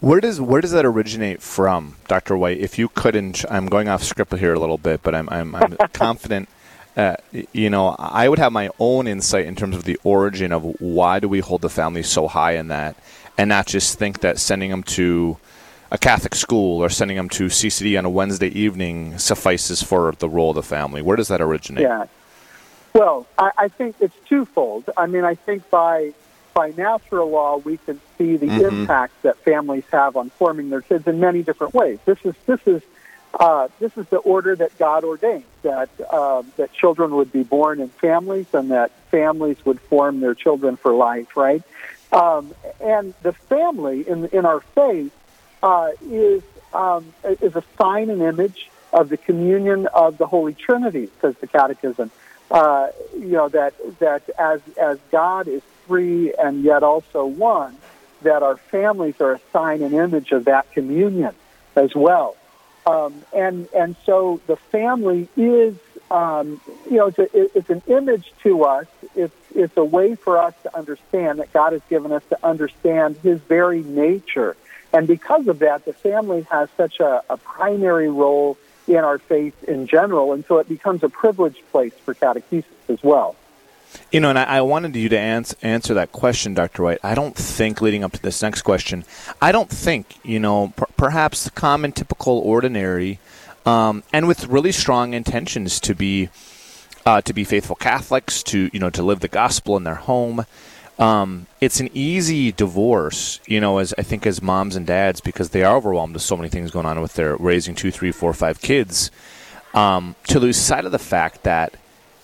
Where 0.01 0.21
does 0.21 0.39
where 0.39 0.61
does 0.61 0.71
that 0.71 0.85
originate 0.85 1.41
from, 1.41 1.95
Dr. 2.07 2.37
White? 2.37 2.59
If 2.59 2.77
you 2.77 2.89
couldn't, 2.89 3.43
I'm 3.49 3.65
going 3.65 3.89
off 3.89 4.03
script 4.03 4.33
here 4.37 4.53
a 4.53 4.59
little 4.59 4.77
bit, 4.77 5.01
but 5.01 5.15
I'm 5.15 5.27
I'm, 5.29 5.55
I'm 5.55 5.75
confident. 5.93 6.47
Uh, 6.95 7.15
you 7.53 7.69
know, 7.69 7.95
I 7.97 8.29
would 8.29 8.39
have 8.39 8.53
my 8.53 8.69
own 8.79 9.07
insight 9.07 9.45
in 9.45 9.55
terms 9.55 9.75
of 9.75 9.83
the 9.83 9.99
origin 10.03 10.51
of 10.53 10.63
why 10.79 11.19
do 11.19 11.27
we 11.27 11.39
hold 11.39 11.61
the 11.61 11.69
family 11.69 12.03
so 12.03 12.27
high 12.27 12.53
in 12.53 12.69
that, 12.69 12.95
and 13.37 13.49
not 13.49 13.65
just 13.65 13.97
think 13.97 14.21
that 14.21 14.37
sending 14.37 14.69
them 14.69 14.83
to 14.83 15.37
a 15.91 15.97
Catholic 15.97 16.35
school 16.35 16.83
or 16.83 16.89
sending 16.89 17.17
them 17.17 17.29
to 17.29 17.45
CCD 17.45 17.97
on 17.97 18.05
a 18.05 18.09
Wednesday 18.09 18.49
evening 18.49 19.17
suffices 19.17 19.81
for 19.81 20.13
the 20.19 20.29
role 20.29 20.51
of 20.51 20.55
the 20.55 20.63
family? 20.63 21.01
Where 21.01 21.17
does 21.17 21.29
that 21.29 21.41
originate? 21.41 21.83
Yeah. 21.83 22.05
Well, 22.93 23.27
I, 23.37 23.51
I 23.57 23.67
think 23.67 23.95
it's 23.99 24.15
twofold. 24.27 24.89
I 24.97 25.05
mean, 25.07 25.23
I 25.23 25.35
think 25.35 25.69
by 25.69 26.13
by 26.53 26.71
natural 26.71 27.29
law, 27.29 27.57
we 27.57 27.77
can 27.77 28.01
see 28.17 28.35
the 28.35 28.47
mm-hmm. 28.47 28.81
impact 28.81 29.21
that 29.21 29.37
families 29.37 29.85
have 29.91 30.17
on 30.17 30.29
forming 30.31 30.69
their 30.69 30.81
kids 30.81 31.07
in 31.07 31.19
many 31.19 31.43
different 31.43 31.73
ways. 31.73 31.99
This 32.05 32.17
is 32.23 32.35
this 32.45 32.59
is 32.65 32.81
uh, 33.39 33.67
this 33.79 33.95
is 33.97 34.07
the 34.07 34.17
order 34.17 34.55
that 34.55 34.77
God 34.77 35.03
ordained 35.03 35.43
that 35.61 35.89
uh, 36.09 36.43
that 36.57 36.73
children 36.73 37.15
would 37.15 37.31
be 37.31 37.43
born 37.43 37.79
in 37.79 37.89
families 37.89 38.53
and 38.53 38.71
that 38.71 38.91
families 39.11 39.63
would 39.65 39.79
form 39.79 40.19
their 40.19 40.33
children 40.33 40.75
for 40.75 40.93
life, 40.93 41.37
right? 41.37 41.63
Um, 42.11 42.55
and 42.81 43.13
the 43.21 43.33
family 43.33 44.07
in 44.07 44.25
in 44.29 44.45
our 44.45 44.61
faith 44.61 45.13
uh, 45.63 45.91
is 46.09 46.43
um, 46.73 47.13
is 47.23 47.55
a 47.55 47.63
sign 47.77 48.09
and 48.09 48.21
image 48.21 48.69
of 48.93 49.09
the 49.09 49.17
communion 49.17 49.87
of 49.87 50.17
the 50.17 50.27
Holy 50.27 50.53
Trinity, 50.53 51.09
says 51.21 51.35
the 51.39 51.47
Catechism. 51.47 52.11
Uh, 52.51 52.89
you 53.13 53.29
know 53.29 53.49
that 53.49 53.73
that 53.99 54.27
as 54.37 54.61
as 54.77 54.97
God 55.11 55.47
is 55.47 55.61
three 55.85 56.33
and 56.33 56.63
yet 56.63 56.83
also 56.83 57.25
one, 57.25 57.77
that 58.21 58.43
our 58.43 58.57
families 58.57 59.19
are 59.21 59.33
a 59.33 59.39
sign 59.51 59.81
and 59.81 59.93
image 59.93 60.31
of 60.31 60.45
that 60.45 60.71
communion 60.71 61.33
as 61.75 61.93
well. 61.93 62.35
Um, 62.87 63.23
and 63.33 63.67
and 63.75 63.95
so 64.05 64.41
the 64.47 64.55
family 64.55 65.27
is 65.37 65.75
um, 66.09 66.59
you 66.89 66.97
know 66.97 67.07
it's, 67.07 67.19
a, 67.19 67.57
it's 67.57 67.69
an 67.69 67.83
image 67.87 68.33
to 68.43 68.63
us. 68.63 68.87
It's 69.15 69.35
it's 69.53 69.77
a 69.77 69.83
way 69.83 70.15
for 70.15 70.39
us 70.39 70.55
to 70.63 70.75
understand 70.75 71.39
that 71.39 71.53
God 71.53 71.73
has 71.73 71.81
given 71.87 72.11
us 72.11 72.23
to 72.29 72.37
understand 72.43 73.17
His 73.17 73.39
very 73.41 73.83
nature 73.83 74.55
and 74.93 75.07
because 75.07 75.47
of 75.47 75.59
that, 75.59 75.85
the 75.85 75.93
family 75.93 76.47
has 76.49 76.69
such 76.77 76.99
a, 76.99 77.23
a 77.29 77.37
primary 77.37 78.09
role 78.09 78.57
in 78.87 78.97
our 78.97 79.19
faith 79.19 79.63
in 79.65 79.87
general, 79.87 80.33
and 80.33 80.43
so 80.45 80.57
it 80.57 80.67
becomes 80.67 81.03
a 81.03 81.09
privileged 81.09 81.61
place 81.71 81.93
for 82.03 82.13
catechesis 82.13 82.63
as 82.87 83.03
well. 83.03 83.35
You 84.11 84.19
know, 84.19 84.29
and 84.29 84.39
I, 84.39 84.43
I 84.43 84.61
wanted 84.61 84.95
you 84.95 85.09
to 85.09 85.17
ans- 85.17 85.55
answer 85.61 85.93
that 85.95 86.11
question, 86.11 86.53
Dr. 86.53 86.83
White. 86.83 86.99
I 87.03 87.15
don't 87.15 87.35
think, 87.35 87.81
leading 87.81 88.03
up 88.03 88.11
to 88.13 88.21
this 88.21 88.41
next 88.41 88.63
question, 88.63 89.03
I 89.41 89.51
don't 89.51 89.69
think, 89.69 90.17
you 90.23 90.39
know, 90.39 90.73
per- 90.75 90.85
perhaps 90.97 91.43
the 91.43 91.51
common, 91.51 91.91
typical, 91.91 92.39
ordinary, 92.39 93.19
um, 93.65 94.03
and 94.13 94.27
with 94.27 94.47
really 94.47 94.71
strong 94.71 95.13
intentions 95.13 95.79
to 95.81 95.95
be 95.95 96.29
uh, 97.05 97.21
to 97.21 97.33
be 97.33 97.43
faithful 97.43 97.75
Catholics, 97.75 98.43
to 98.43 98.69
you 98.73 98.79
know, 98.79 98.89
to 98.89 99.03
live 99.03 99.21
the 99.21 99.27
gospel 99.27 99.77
in 99.77 99.83
their 99.83 99.95
home, 99.95 100.45
um, 100.99 101.47
it's 101.61 101.79
an 101.79 101.89
easy 101.93 102.51
divorce, 102.51 103.39
you 103.47 103.61
know, 103.61 103.77
as 103.77 103.93
I 103.97 104.03
think 104.03 104.27
as 104.27 104.41
moms 104.41 104.75
and 104.75 104.85
dads 104.85 105.21
because 105.21 105.49
they 105.49 105.63
are 105.63 105.77
overwhelmed 105.77 106.13
with 106.13 106.21
so 106.21 106.35
many 106.35 106.49
things 106.49 106.71
going 106.71 106.85
on 106.85 107.01
with 107.01 107.13
their 107.13 107.37
raising 107.37 107.73
two, 107.73 107.89
three, 107.89 108.11
four, 108.11 108.33
five 108.33 108.61
kids, 108.61 109.09
um, 109.73 110.15
to 110.27 110.39
lose 110.39 110.57
sight 110.57 110.83
of 110.83 110.91
the 110.91 110.99
fact 110.99 111.43
that 111.43 111.73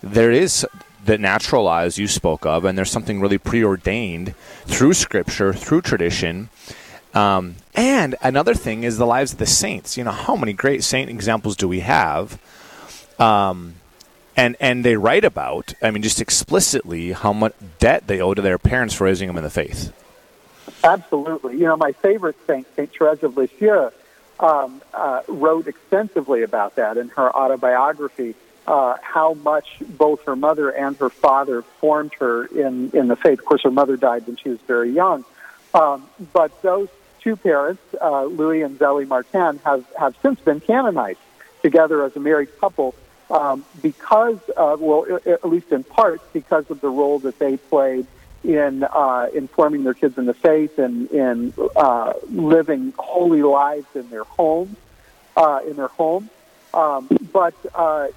there 0.01 0.31
is 0.31 0.67
the 1.05 1.17
natural 1.17 1.63
law 1.63 1.79
as 1.79 1.97
you 1.97 2.07
spoke 2.07 2.45
of, 2.45 2.65
and 2.65 2.77
there's 2.77 2.91
something 2.91 3.21
really 3.21 3.37
preordained 3.37 4.35
through 4.65 4.93
Scripture, 4.93 5.53
through 5.53 5.81
tradition. 5.81 6.49
Um, 7.13 7.55
and 7.75 8.15
another 8.21 8.53
thing 8.53 8.83
is 8.83 8.97
the 8.97 9.05
lives 9.05 9.31
of 9.31 9.39
the 9.39 9.45
saints. 9.45 9.97
You 9.97 10.03
know, 10.03 10.11
how 10.11 10.35
many 10.35 10.51
great 10.51 10.83
saint 10.83 11.09
examples 11.09 11.55
do 11.55 11.67
we 11.67 11.79
have? 11.79 12.41
Um, 13.19 13.75
and 14.35 14.55
and 14.59 14.83
they 14.83 14.95
write 14.95 15.25
about, 15.25 15.73
I 15.81 15.91
mean, 15.91 16.03
just 16.03 16.21
explicitly 16.21 17.13
how 17.13 17.33
much 17.33 17.53
debt 17.79 18.07
they 18.07 18.21
owe 18.21 18.33
to 18.33 18.41
their 18.41 18.57
parents 18.57 18.93
for 18.93 19.05
raising 19.05 19.27
them 19.27 19.37
in 19.37 19.43
the 19.43 19.49
faith. 19.49 19.93
Absolutely. 20.83 21.53
You 21.53 21.65
know, 21.65 21.77
my 21.77 21.93
favorite 21.93 22.35
saint, 22.45 22.67
Saint 22.75 22.91
Therese 22.93 23.23
of 23.23 23.37
Lisieux, 23.37 23.89
um, 24.39 24.81
uh, 24.93 25.21
wrote 25.27 25.67
extensively 25.67 26.43
about 26.43 26.75
that 26.75 26.97
in 26.97 27.09
her 27.09 27.35
autobiography. 27.35 28.35
uh, 28.67 28.97
how 29.01 29.33
much 29.35 29.77
both 29.87 30.23
her 30.25 30.35
mother 30.35 30.69
and 30.69 30.97
her 30.97 31.09
father 31.09 31.61
formed 31.79 32.13
her 32.19 32.45
in, 32.45 32.89
in 32.91 33.07
the 33.07 33.15
faith. 33.15 33.39
Of 33.39 33.45
course, 33.45 33.63
her 33.63 33.71
mother 33.71 33.97
died 33.97 34.25
when 34.27 34.37
she 34.37 34.49
was 34.49 34.59
very 34.61 34.91
young. 34.91 35.23
Um, 35.73 36.07
but 36.33 36.61
those 36.61 36.89
two 37.21 37.35
parents, 37.35 37.81
uh, 38.01 38.25
Louis 38.25 38.61
and 38.61 38.79
Zélie 38.79 39.07
Martin, 39.07 39.59
have, 39.63 39.85
have 39.99 40.15
since 40.21 40.39
been 40.39 40.59
canonized 40.59 41.19
together 41.61 42.03
as 42.03 42.15
a 42.15 42.19
married 42.19 42.49
couple 42.59 42.95
um, 43.29 43.65
because, 43.81 44.39
of, 44.55 44.81
well, 44.81 45.19
at 45.25 45.45
least 45.45 45.71
in 45.71 45.83
part, 45.83 46.21
because 46.33 46.69
of 46.69 46.81
the 46.81 46.89
role 46.89 47.19
that 47.19 47.39
they 47.39 47.57
played 47.57 48.05
in 48.43 48.83
uh, 48.83 49.27
informing 49.33 49.83
their 49.83 49.95
kids 49.95 50.17
in 50.17 50.25
the 50.25 50.33
faith 50.33 50.77
and 50.77 51.09
in 51.09 51.53
uh, 51.75 52.13
living 52.29 52.93
holy 52.97 53.41
lives 53.41 53.87
in 53.95 54.07
their 54.09 54.23
homes, 54.23 54.75
uh, 55.35 55.61
in 55.67 55.75
their 55.75 55.87
home. 55.87 56.29
Um, 56.73 57.07
but 57.31 57.55
uh, 57.73 58.07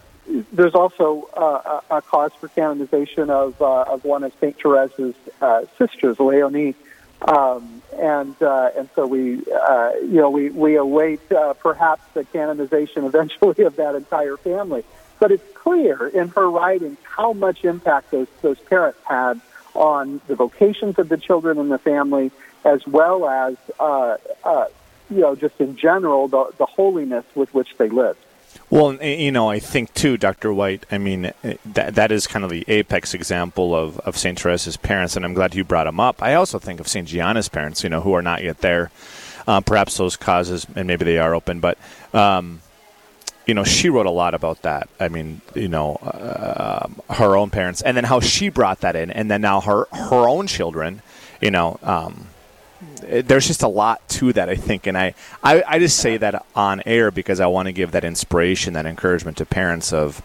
there's 0.52 0.74
also 0.74 1.28
uh, 1.34 1.80
a, 1.90 1.96
a 1.96 2.02
cause 2.02 2.32
for 2.38 2.48
canonization 2.48 3.30
of 3.30 3.60
uh, 3.62 3.82
of 3.82 4.04
one 4.04 4.24
of 4.24 4.32
Saint 4.40 4.56
Therese's 4.62 5.14
uh, 5.40 5.64
sisters, 5.78 6.20
Leonie, 6.20 6.74
um, 7.22 7.82
and 7.96 8.40
uh, 8.42 8.70
and 8.76 8.88
so 8.94 9.06
we 9.06 9.42
uh, 9.46 9.92
you 10.02 10.20
know 10.20 10.30
we 10.30 10.50
we 10.50 10.76
await 10.76 11.20
uh, 11.32 11.54
perhaps 11.54 12.02
the 12.14 12.24
canonization 12.24 13.04
eventually 13.06 13.64
of 13.64 13.76
that 13.76 13.94
entire 13.94 14.36
family. 14.36 14.84
But 15.18 15.32
it's 15.32 15.54
clear 15.54 16.08
in 16.08 16.28
her 16.28 16.48
writings 16.48 16.98
how 17.02 17.32
much 17.32 17.64
impact 17.64 18.10
those 18.10 18.28
those 18.42 18.58
parents 18.60 18.98
had 19.04 19.40
on 19.74 20.20
the 20.26 20.34
vocations 20.34 20.98
of 20.98 21.08
the 21.08 21.16
children 21.16 21.58
and 21.58 21.70
the 21.70 21.78
family, 21.78 22.30
as 22.64 22.86
well 22.86 23.28
as 23.28 23.56
uh, 23.78 24.16
uh, 24.44 24.66
you 25.10 25.20
know 25.20 25.34
just 25.34 25.60
in 25.60 25.76
general 25.76 26.28
the 26.28 26.50
the 26.58 26.66
holiness 26.66 27.24
with 27.34 27.52
which 27.54 27.76
they 27.78 27.88
lived. 27.88 28.18
Well, 28.70 29.02
you 29.02 29.32
know, 29.32 29.48
I 29.48 29.60
think 29.60 29.94
too, 29.94 30.18
Dr. 30.18 30.52
White. 30.52 30.84
I 30.90 30.98
mean, 30.98 31.32
that 31.42 31.94
that 31.94 32.12
is 32.12 32.26
kind 32.26 32.44
of 32.44 32.50
the 32.50 32.64
apex 32.68 33.14
example 33.14 33.74
of, 33.74 33.98
of 34.00 34.16
Saint 34.16 34.42
Therese's 34.42 34.76
parents, 34.76 35.16
and 35.16 35.24
I'm 35.24 35.34
glad 35.34 35.54
you 35.54 35.64
brought 35.64 35.84
them 35.84 36.00
up. 36.00 36.22
I 36.22 36.34
also 36.34 36.58
think 36.58 36.78
of 36.80 36.86
Saint 36.86 37.08
Gianna's 37.08 37.48
parents, 37.48 37.82
you 37.82 37.88
know, 37.88 38.02
who 38.02 38.12
are 38.12 38.22
not 38.22 38.42
yet 38.42 38.58
there. 38.58 38.90
Uh, 39.46 39.60
perhaps 39.60 39.96
those 39.96 40.16
causes, 40.16 40.66
and 40.76 40.86
maybe 40.86 41.06
they 41.06 41.16
are 41.16 41.34
open, 41.34 41.60
but 41.60 41.78
um, 42.12 42.60
you 43.48 43.54
know, 43.54 43.64
she 43.64 43.88
wrote 43.88 44.04
a 44.04 44.10
lot 44.10 44.34
about 44.34 44.60
that. 44.62 44.90
I 45.00 45.08
mean, 45.08 45.40
you 45.54 45.68
know, 45.68 45.96
uh, 45.96 46.86
her 47.14 47.34
own 47.34 47.48
parents, 47.48 47.80
and 47.80 47.96
then 47.96 48.04
how 48.04 48.20
she 48.20 48.50
brought 48.50 48.82
that 48.82 48.94
in, 48.94 49.10
and 49.10 49.30
then 49.30 49.40
now 49.40 49.62
her 49.62 49.86
her 49.90 50.28
own 50.28 50.46
children. 50.46 51.00
You 51.40 51.50
know, 51.50 51.78
um, 51.82 52.26
there's 53.00 53.46
just 53.46 53.62
a 53.62 53.68
lot 53.68 54.06
to 54.10 54.34
that, 54.34 54.50
I 54.50 54.54
think, 54.54 54.86
and 54.86 54.98
I, 54.98 55.14
I, 55.42 55.64
I 55.66 55.78
just 55.78 55.96
say 55.96 56.18
that 56.18 56.44
on 56.54 56.82
air 56.84 57.10
because 57.10 57.40
I 57.40 57.46
want 57.46 57.66
to 57.66 57.72
give 57.72 57.92
that 57.92 58.04
inspiration, 58.04 58.74
that 58.74 58.86
encouragement 58.86 59.38
to 59.38 59.46
parents 59.46 59.92
of 59.92 60.20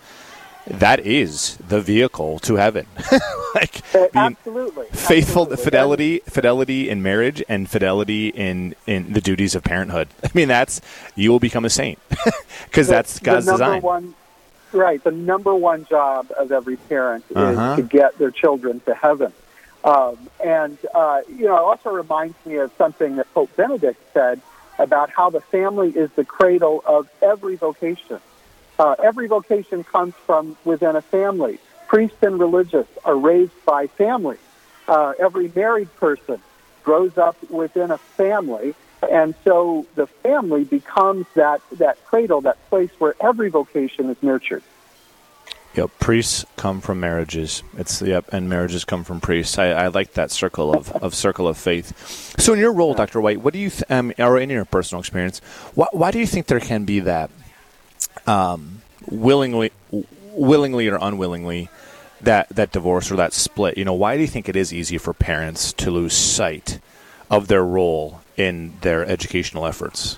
that 0.67 1.00
is 1.01 1.58
the 1.58 1.82
vehicle 1.82 2.39
to 2.39 2.55
heaven. 2.55 2.86
like 3.55 3.82
uh, 3.96 4.08
absolutely 4.15 4.86
faithful 4.88 5.43
absolutely. 5.43 5.63
fidelity, 5.63 6.20
fidelity 6.25 6.89
in 6.89 7.01
marriage, 7.03 7.43
and 7.48 7.70
fidelity 7.70 8.29
in 8.29 8.75
in 8.88 9.13
the 9.13 9.22
duties 9.22 9.55
of 9.55 9.63
parenthood. 9.63 10.08
I 10.24 10.29
mean, 10.34 10.48
that's 10.48 10.82
you 11.15 11.32
will 11.32 11.39
become 11.39 11.65
a 11.65 11.70
saint 11.70 12.00
because 12.65 12.88
that's 12.88 13.20
God's 13.20 13.46
design. 13.46 13.82
One, 13.82 14.15
right, 14.72 15.03
the 15.03 15.12
number 15.12 15.53
one 15.53 15.86
job 15.86 16.32
of 16.38 16.51
every 16.51 16.77
parent 16.77 17.25
uh-huh. 17.36 17.72
is 17.72 17.77
to 17.77 17.84
get 17.84 18.17
their 18.17 18.32
children 18.32 18.79
to 18.82 18.93
heaven. 18.93 19.34
Um, 19.84 20.29
and, 20.43 20.77
uh, 20.96 21.22
you 21.27 21.46
know, 21.46 21.58
it 21.58 21.62
also 21.62 21.91
reminds 21.91 22.36
me 22.46 22.55
of 22.55 22.72
something 22.77 23.17
that 23.17 23.32
Pope 23.34 23.53
Benedict 23.58 24.00
said 24.13 24.39
about 24.79 25.10
how 25.10 25.29
the 25.29 25.41
family 25.41 25.89
is 25.89 26.10
the 26.15 26.24
cradle 26.24 26.82
of 26.86 27.10
every 27.22 27.55
vocation. 27.55 28.20
Uh, 28.80 28.96
every 29.03 29.27
vocation 29.27 29.84
comes 29.84 30.13
from 30.25 30.58
within 30.65 30.96
a 30.96 31.01
family. 31.01 31.60
Priests 31.88 32.18
and 32.22 32.39
religious 32.39 32.88
are 33.06 33.15
raised 33.15 33.53
by 33.65 33.88
family. 33.88 34.38
Uh, 34.88 35.13
every 35.20 35.51
married 35.56 35.94
person 35.98 36.42
grows 36.84 37.18
up 37.18 37.38
within 37.50 37.92
a 37.92 37.98
family. 37.98 38.74
And 39.10 39.36
so 39.44 39.86
the 39.96 40.08
family 40.08 40.63
becomes 40.63 41.25
that, 41.36 41.62
that 41.74 42.03
cradle, 42.06 42.42
that 42.42 42.58
place 42.70 42.89
where 43.00 43.15
every 43.22 43.50
vocation 43.50 44.10
is 44.10 44.18
nurtured. 44.22 44.63
Yep, 45.75 45.89
priests 46.00 46.46
come 46.56 46.82
from 46.82 47.00
marriages. 47.00 47.63
It's 47.77 48.01
yep, 48.01 48.32
and 48.32 48.48
marriages 48.48 48.86
come 48.86 49.03
from 49.03 49.20
priests. 49.20 49.58
I, 49.58 49.70
I 49.70 49.88
like 49.88 50.13
that 50.13 50.30
circle 50.30 50.72
of, 50.72 50.92
of 50.92 51.15
circle 51.15 51.48
of 51.48 51.58
faith. 51.58 51.98
So, 52.39 52.53
in 52.53 52.60
your 52.60 52.74
role, 52.74 52.94
Doctor 52.94 53.20
White, 53.20 53.42
what 53.42 53.53
do 53.53 53.60
you, 53.60 53.72
th- 53.72 53.84
um, 53.89 54.13
or 54.20 54.38
in 54.38 54.51
your 54.51 54.65
personal 54.65 55.00
experience, 55.00 55.42
wh- 55.75 55.92
why 55.92 56.12
do 56.12 56.20
you 56.20 56.27
think 56.27 56.46
there 56.46 56.60
can 56.60 56.86
be 56.86 57.00
that, 57.00 57.32
um, 58.27 58.82
willingly, 59.10 59.72
willingly 60.32 60.88
or 60.88 60.98
unwillingly, 61.01 61.70
that 62.22 62.50
that 62.50 62.72
divorce 62.72 63.12
or 63.12 63.15
that 63.17 63.34
split? 63.34 63.77
You 63.77 63.86
know, 63.86 63.93
why 63.93 64.15
do 64.15 64.22
you 64.22 64.27
think 64.27 64.50
it 64.50 64.55
is 64.55 64.74
easy 64.74 64.98
for 64.98 65.13
parents 65.13 65.74
to 65.74 65.91
lose 65.91 66.13
sight 66.13 66.79
of 67.29 67.48
their 67.48 67.63
role 67.63 68.22
in 68.38 68.74
their 68.82 69.05
educational 69.05 69.65
efforts? 69.65 70.17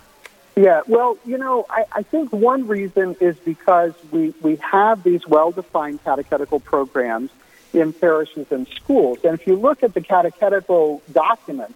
Yeah, 0.55 0.81
well, 0.87 1.17
you 1.25 1.37
know, 1.37 1.65
I, 1.69 1.85
I 1.91 2.03
think 2.03 2.31
one 2.31 2.67
reason 2.67 3.17
is 3.19 3.35
because 3.37 3.93
we, 4.11 4.33
we 4.41 4.55
have 4.57 5.03
these 5.03 5.27
well 5.27 5.51
defined 5.51 6.01
catechetical 6.03 6.61
programs 6.61 7.29
in 7.73 7.91
parishes 7.91 8.49
and 8.51 8.65
schools. 8.69 9.19
And 9.25 9.33
if 9.33 9.45
you 9.47 9.55
look 9.57 9.83
at 9.83 9.93
the 9.93 9.99
catechetical 9.99 11.01
documents, 11.11 11.73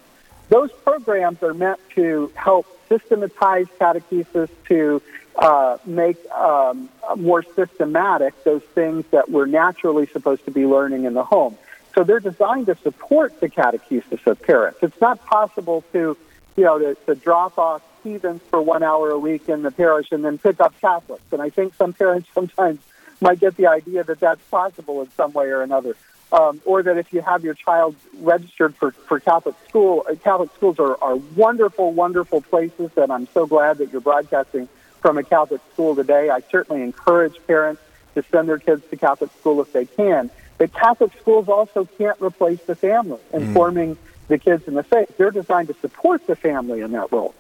those 0.48 0.72
programs 0.72 1.44
are 1.44 1.54
meant 1.54 1.80
to 1.96 2.32
help 2.36 2.66
systematize 2.88 3.68
catechesis, 3.80 4.50
to 4.68 5.02
uh, 5.40 5.78
make 5.86 6.18
um, 6.32 6.90
more 7.16 7.44
systematic 7.56 8.44
those 8.44 8.62
things 8.76 9.06
that 9.12 9.30
we're 9.30 9.46
naturally 9.46 10.06
supposed 10.08 10.44
to 10.44 10.52
be 10.52 10.66
learning 10.66 11.06
in 11.06 11.14
the 11.14 11.24
home. 11.24 11.58
So 11.96 12.04
they're 12.04 12.20
designed 12.20 12.66
to 12.66 12.76
support 12.76 13.40
the 13.40 13.50
catechesis 13.50 14.28
of 14.28 14.42
parents. 14.42 14.80
It's 14.82 15.00
not 15.00 15.26
possible 15.26 15.84
to, 15.94 16.18
you 16.58 16.64
know, 16.64 16.78
to, 16.78 16.96
to 17.06 17.16
drop 17.16 17.58
off 17.58 17.82
heathens 18.04 18.42
for 18.50 18.62
one 18.62 18.84
hour 18.84 19.12
a 19.12 19.18
week 19.18 19.48
in 19.48 19.64
the 19.64 19.72
parish 19.72 20.08
and 20.12 20.24
then 20.26 20.38
pick 20.38 20.60
up 20.60 20.80
Catholics. 20.82 21.24
And 21.32 21.42
I 21.42 21.50
think 21.50 21.74
some 21.76 21.94
parents 21.94 22.28
sometimes 22.34 22.80
might 23.22 23.40
get 23.40 23.56
the 23.56 23.68
idea 23.68 24.04
that 24.04 24.20
that's 24.20 24.42
possible 24.50 25.02
in 25.02 25.10
some 25.12 25.32
way 25.32 25.48
or 25.48 25.62
another. 25.62 25.96
Um, 26.32 26.62
or 26.64 26.84
that 26.84 26.98
if 26.98 27.12
you 27.12 27.22
have 27.22 27.44
your 27.44 27.56
child 27.56 27.96
registered 28.20 28.76
for, 28.76 28.92
for 28.92 29.20
Catholic 29.20 29.56
school, 29.68 30.06
uh, 30.08 30.14
Catholic 30.14 30.52
schools 30.54 30.78
are, 30.78 30.96
are 31.02 31.16
wonderful, 31.16 31.92
wonderful 31.92 32.42
places, 32.42 32.92
and 32.98 33.12
I'm 33.12 33.28
so 33.34 33.48
glad 33.48 33.80
that 33.80 33.92
you're 33.92 34.00
broadcasting 34.00 34.70
from 35.02 35.18
a 35.18 35.24
Catholic 35.24 35.62
school 35.74 35.96
today. 35.96 36.30
I 36.30 36.42
certainly 36.52 36.84
encourage 36.84 37.36
parents 37.48 37.82
to 38.16 38.24
send 38.32 38.50
their 38.50 38.60
kids 38.60 38.84
to 38.90 38.98
Catholic 38.98 39.32
school 39.40 39.62
if 39.62 39.72
they 39.74 39.86
can. 39.86 40.30
But 40.58 40.74
Catholic 40.74 41.12
schools 41.20 41.48
also 41.48 41.86
can't 41.98 42.20
replace 42.22 42.62
the 42.62 42.76
family 42.76 43.20
in 43.34 43.48
mm. 43.48 43.54
forming 43.54 43.98
the 44.28 44.38
kids 44.38 44.68
in 44.68 44.76
the 44.76 44.84
faith. 44.84 45.16
They're 45.18 45.32
designed 45.32 45.70
to 45.70 45.74
support 45.76 46.28
the 46.28 46.36
family 46.36 46.82
in 46.82 46.92
that 46.92 47.12
role. 47.12 47.34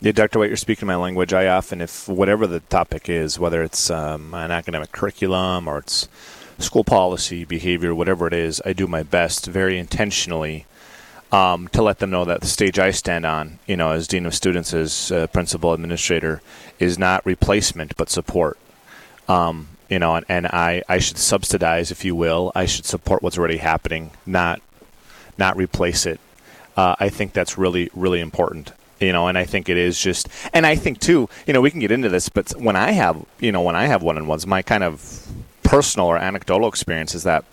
Yeah, 0.00 0.12
Dr. 0.12 0.38
White, 0.38 0.48
you're 0.48 0.56
speaking 0.56 0.86
my 0.88 0.96
language. 0.96 1.34
I 1.34 1.46
often, 1.48 1.82
if 1.82 2.08
whatever 2.08 2.46
the 2.46 2.60
topic 2.60 3.08
is, 3.10 3.38
whether 3.38 3.62
it's 3.62 3.90
um, 3.90 4.32
an 4.32 4.50
academic 4.50 4.92
curriculum 4.92 5.68
or 5.68 5.78
it's 5.78 6.08
school 6.58 6.84
policy, 6.84 7.44
behavior, 7.44 7.94
whatever 7.94 8.26
it 8.26 8.32
is, 8.32 8.62
I 8.64 8.72
do 8.72 8.86
my 8.86 9.02
best 9.02 9.46
very 9.46 9.78
intentionally 9.78 10.64
um, 11.32 11.68
to 11.68 11.82
let 11.82 11.98
them 11.98 12.10
know 12.10 12.24
that 12.24 12.40
the 12.40 12.46
stage 12.46 12.78
I 12.78 12.90
stand 12.90 13.24
on, 13.24 13.58
you 13.66 13.76
know, 13.76 13.92
as 13.92 14.08
dean 14.08 14.26
of 14.26 14.34
students, 14.34 14.74
as 14.74 15.12
uh, 15.12 15.26
principal 15.28 15.72
administrator, 15.72 16.42
is 16.78 16.98
not 16.98 17.24
replacement 17.24 17.96
but 17.96 18.10
support. 18.10 18.58
Um, 19.28 19.68
you 19.88 19.98
know, 19.98 20.16
and, 20.16 20.26
and 20.28 20.46
I, 20.46 20.82
I 20.88 20.98
should 20.98 21.18
subsidize, 21.18 21.90
if 21.90 22.04
you 22.04 22.14
will. 22.14 22.52
I 22.54 22.66
should 22.66 22.84
support 22.84 23.22
what's 23.22 23.38
already 23.38 23.58
happening, 23.58 24.10
not 24.26 24.60
not 25.38 25.56
replace 25.56 26.04
it. 26.06 26.20
Uh, 26.76 26.96
I 26.98 27.08
think 27.08 27.32
that's 27.32 27.56
really 27.56 27.90
really 27.94 28.20
important 28.20 28.72
you 29.00 29.12
know 29.12 29.26
and 29.26 29.36
i 29.38 29.44
think 29.44 29.68
it 29.68 29.76
is 29.76 29.98
just 29.98 30.28
and 30.52 30.66
i 30.66 30.76
think 30.76 31.00
too 31.00 31.28
you 31.46 31.52
know 31.52 31.60
we 31.60 31.70
can 31.70 31.80
get 31.80 31.90
into 31.90 32.08
this 32.08 32.28
but 32.28 32.50
when 32.60 32.76
i 32.76 32.92
have 32.92 33.24
you 33.40 33.50
know 33.50 33.62
when 33.62 33.74
i 33.74 33.86
have 33.86 34.02
one-on-ones 34.02 34.46
my 34.46 34.62
kind 34.62 34.84
of 34.84 35.26
personal 35.62 36.06
or 36.06 36.18
anecdotal 36.18 36.68
experience 36.68 37.14
is 37.14 37.22
that 37.22 37.44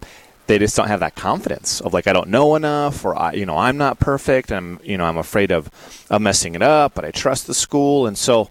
they 0.47 0.57
just 0.57 0.75
don't 0.75 0.87
have 0.87 1.01
that 1.01 1.15
confidence 1.15 1.81
of 1.81 1.93
like 1.93 2.07
I 2.07 2.13
don't 2.13 2.29
know 2.29 2.55
enough 2.55 3.05
or 3.05 3.17
I, 3.17 3.33
you 3.33 3.45
know 3.45 3.57
I'm 3.57 3.77
not 3.77 3.99
perfect 3.99 4.51
I'm 4.51 4.79
you 4.83 4.97
know 4.97 5.05
I'm 5.05 5.17
afraid 5.17 5.51
of, 5.51 5.69
of 6.09 6.21
messing 6.21 6.55
it 6.55 6.61
up 6.61 6.93
but 6.95 7.05
I 7.05 7.11
trust 7.11 7.47
the 7.47 7.53
school 7.53 8.07
and 8.07 8.17
so 8.17 8.49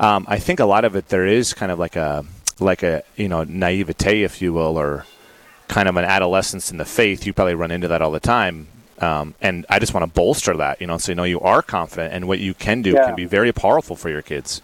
um, 0.00 0.24
I 0.28 0.38
think 0.38 0.60
a 0.60 0.64
lot 0.64 0.84
of 0.84 0.96
it 0.96 1.08
there 1.08 1.26
is 1.26 1.52
kind 1.52 1.70
of 1.70 1.78
like 1.78 1.96
a 1.96 2.24
like 2.60 2.82
a 2.82 3.02
you 3.16 3.28
know 3.28 3.44
naivete 3.44 4.22
if 4.22 4.40
you 4.40 4.52
will 4.52 4.78
or 4.78 5.06
kind 5.68 5.88
of 5.88 5.96
an 5.96 6.04
adolescence 6.04 6.70
in 6.70 6.78
the 6.78 6.84
faith 6.84 7.26
you 7.26 7.32
probably 7.32 7.54
run 7.54 7.70
into 7.70 7.88
that 7.88 8.02
all 8.02 8.10
the 8.10 8.20
time 8.20 8.68
um, 9.02 9.34
and 9.40 9.66
I 9.68 9.80
just 9.80 9.92
want 9.92 10.04
to 10.04 10.12
bolster 10.12 10.56
that, 10.58 10.80
you 10.80 10.86
know, 10.86 10.96
so 10.96 11.10
you 11.10 11.16
know 11.16 11.24
you 11.24 11.40
are 11.40 11.60
confident 11.60 12.14
and 12.14 12.28
what 12.28 12.38
you 12.38 12.54
can 12.54 12.82
do 12.82 12.92
yeah. 12.92 13.06
can 13.06 13.16
be 13.16 13.24
very 13.24 13.52
powerful 13.52 13.96
for 13.96 14.08
your 14.10 14.22
kids. 14.22 14.62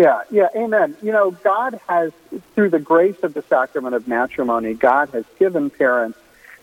Yeah, 0.00 0.22
yeah, 0.30 0.48
amen. 0.56 0.96
You 1.02 1.12
know, 1.12 1.30
God 1.30 1.78
has, 1.86 2.12
through 2.54 2.70
the 2.70 2.78
grace 2.78 3.22
of 3.22 3.34
the 3.34 3.42
sacrament 3.42 3.94
of 3.94 4.08
matrimony, 4.08 4.72
God 4.72 5.10
has 5.10 5.26
given 5.38 5.68
parents 5.68 6.18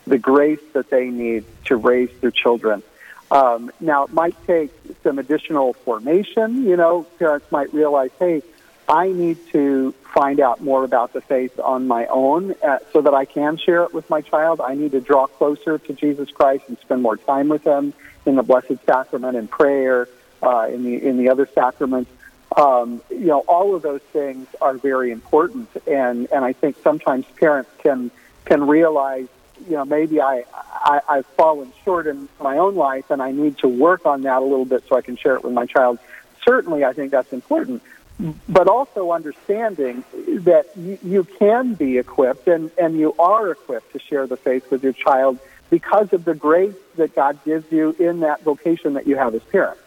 the 0.07 0.17
grace 0.17 0.59
that 0.73 0.89
they 0.89 1.11
need 1.11 1.45
to 1.65 1.75
raise 1.75 2.09
their 2.19 2.31
children. 2.31 2.81
Um, 3.29 3.71
now, 3.79 4.05
it 4.05 4.11
might 4.11 4.35
take 4.47 4.71
some 5.03 5.19
additional 5.19 5.73
formation. 5.73 6.65
You 6.65 6.77
know, 6.77 7.03
parents 7.19 7.45
might 7.51 7.71
realize, 7.75 8.09
hey, 8.17 8.41
I 8.89 9.09
need 9.09 9.37
to 9.51 9.91
find 10.15 10.39
out 10.39 10.61
more 10.61 10.83
about 10.83 11.13
the 11.13 11.21
faith 11.21 11.59
on 11.59 11.87
my 11.87 12.07
own 12.07 12.55
uh, 12.63 12.79
so 12.91 13.01
that 13.01 13.13
I 13.13 13.25
can 13.25 13.57
share 13.57 13.83
it 13.83 13.93
with 13.93 14.09
my 14.09 14.21
child. 14.21 14.61
I 14.61 14.73
need 14.73 14.93
to 14.93 14.99
draw 14.99 15.27
closer 15.27 15.77
to 15.77 15.93
Jesus 15.93 16.31
Christ 16.31 16.63
and 16.69 16.79
spend 16.79 17.03
more 17.03 17.17
time 17.17 17.49
with 17.49 17.63
Him 17.63 17.93
in 18.25 18.33
the 18.33 18.41
Blessed 18.41 18.83
Sacrament 18.87 19.37
and 19.37 19.47
prayer, 19.47 20.09
uh, 20.41 20.67
in 20.71 20.83
the 20.83 21.07
in 21.07 21.17
the 21.17 21.29
other 21.29 21.47
sacraments. 21.53 22.09
Um, 22.55 23.01
you 23.09 23.25
know, 23.25 23.39
all 23.41 23.75
of 23.75 23.81
those 23.81 24.01
things 24.13 24.47
are 24.61 24.75
very 24.75 25.11
important, 25.11 25.69
and 25.85 26.27
and 26.31 26.45
I 26.45 26.53
think 26.53 26.77
sometimes 26.81 27.25
parents 27.39 27.69
can 27.79 28.09
can 28.45 28.65
realize, 28.65 29.27
you 29.67 29.75
know, 29.75 29.85
maybe 29.85 30.21
I, 30.21 30.43
I 30.53 31.01
I've 31.07 31.25
fallen 31.25 31.71
short 31.83 32.07
in 32.07 32.29
my 32.41 32.57
own 32.57 32.75
life, 32.75 33.11
and 33.11 33.21
I 33.21 33.31
need 33.31 33.57
to 33.59 33.67
work 33.67 34.05
on 34.05 34.21
that 34.23 34.41
a 34.41 34.45
little 34.45 34.65
bit 34.65 34.83
so 34.87 34.95
I 34.95 35.01
can 35.01 35.17
share 35.17 35.35
it 35.35 35.43
with 35.43 35.53
my 35.53 35.65
child. 35.65 35.99
Certainly, 36.45 36.85
I 36.85 36.93
think 36.93 37.11
that's 37.11 37.33
important 37.33 37.83
but 38.49 38.67
also 38.67 39.11
understanding 39.11 40.03
that 40.27 40.65
you, 40.75 40.97
you, 41.03 41.23
can 41.23 41.75
be 41.75 41.97
equipped 41.97 42.47
and, 42.47 42.71
and 42.77 42.97
you 42.97 43.13
are 43.19 43.51
equipped 43.51 43.93
to 43.93 43.99
share 43.99 44.25
the 44.25 44.37
faith 44.37 44.71
with 44.71 44.83
your 44.83 44.93
child 44.93 45.37
because 45.69 46.11
of 46.13 46.25
the 46.25 46.33
grace 46.33 46.73
that 46.95 47.15
God 47.15 47.37
gives 47.45 47.71
you 47.71 47.95
in 47.99 48.21
that 48.21 48.41
vocation 48.41 48.93
that 48.93 49.05
you 49.05 49.15
have 49.17 49.35
as 49.35 49.43
parents. 49.43 49.81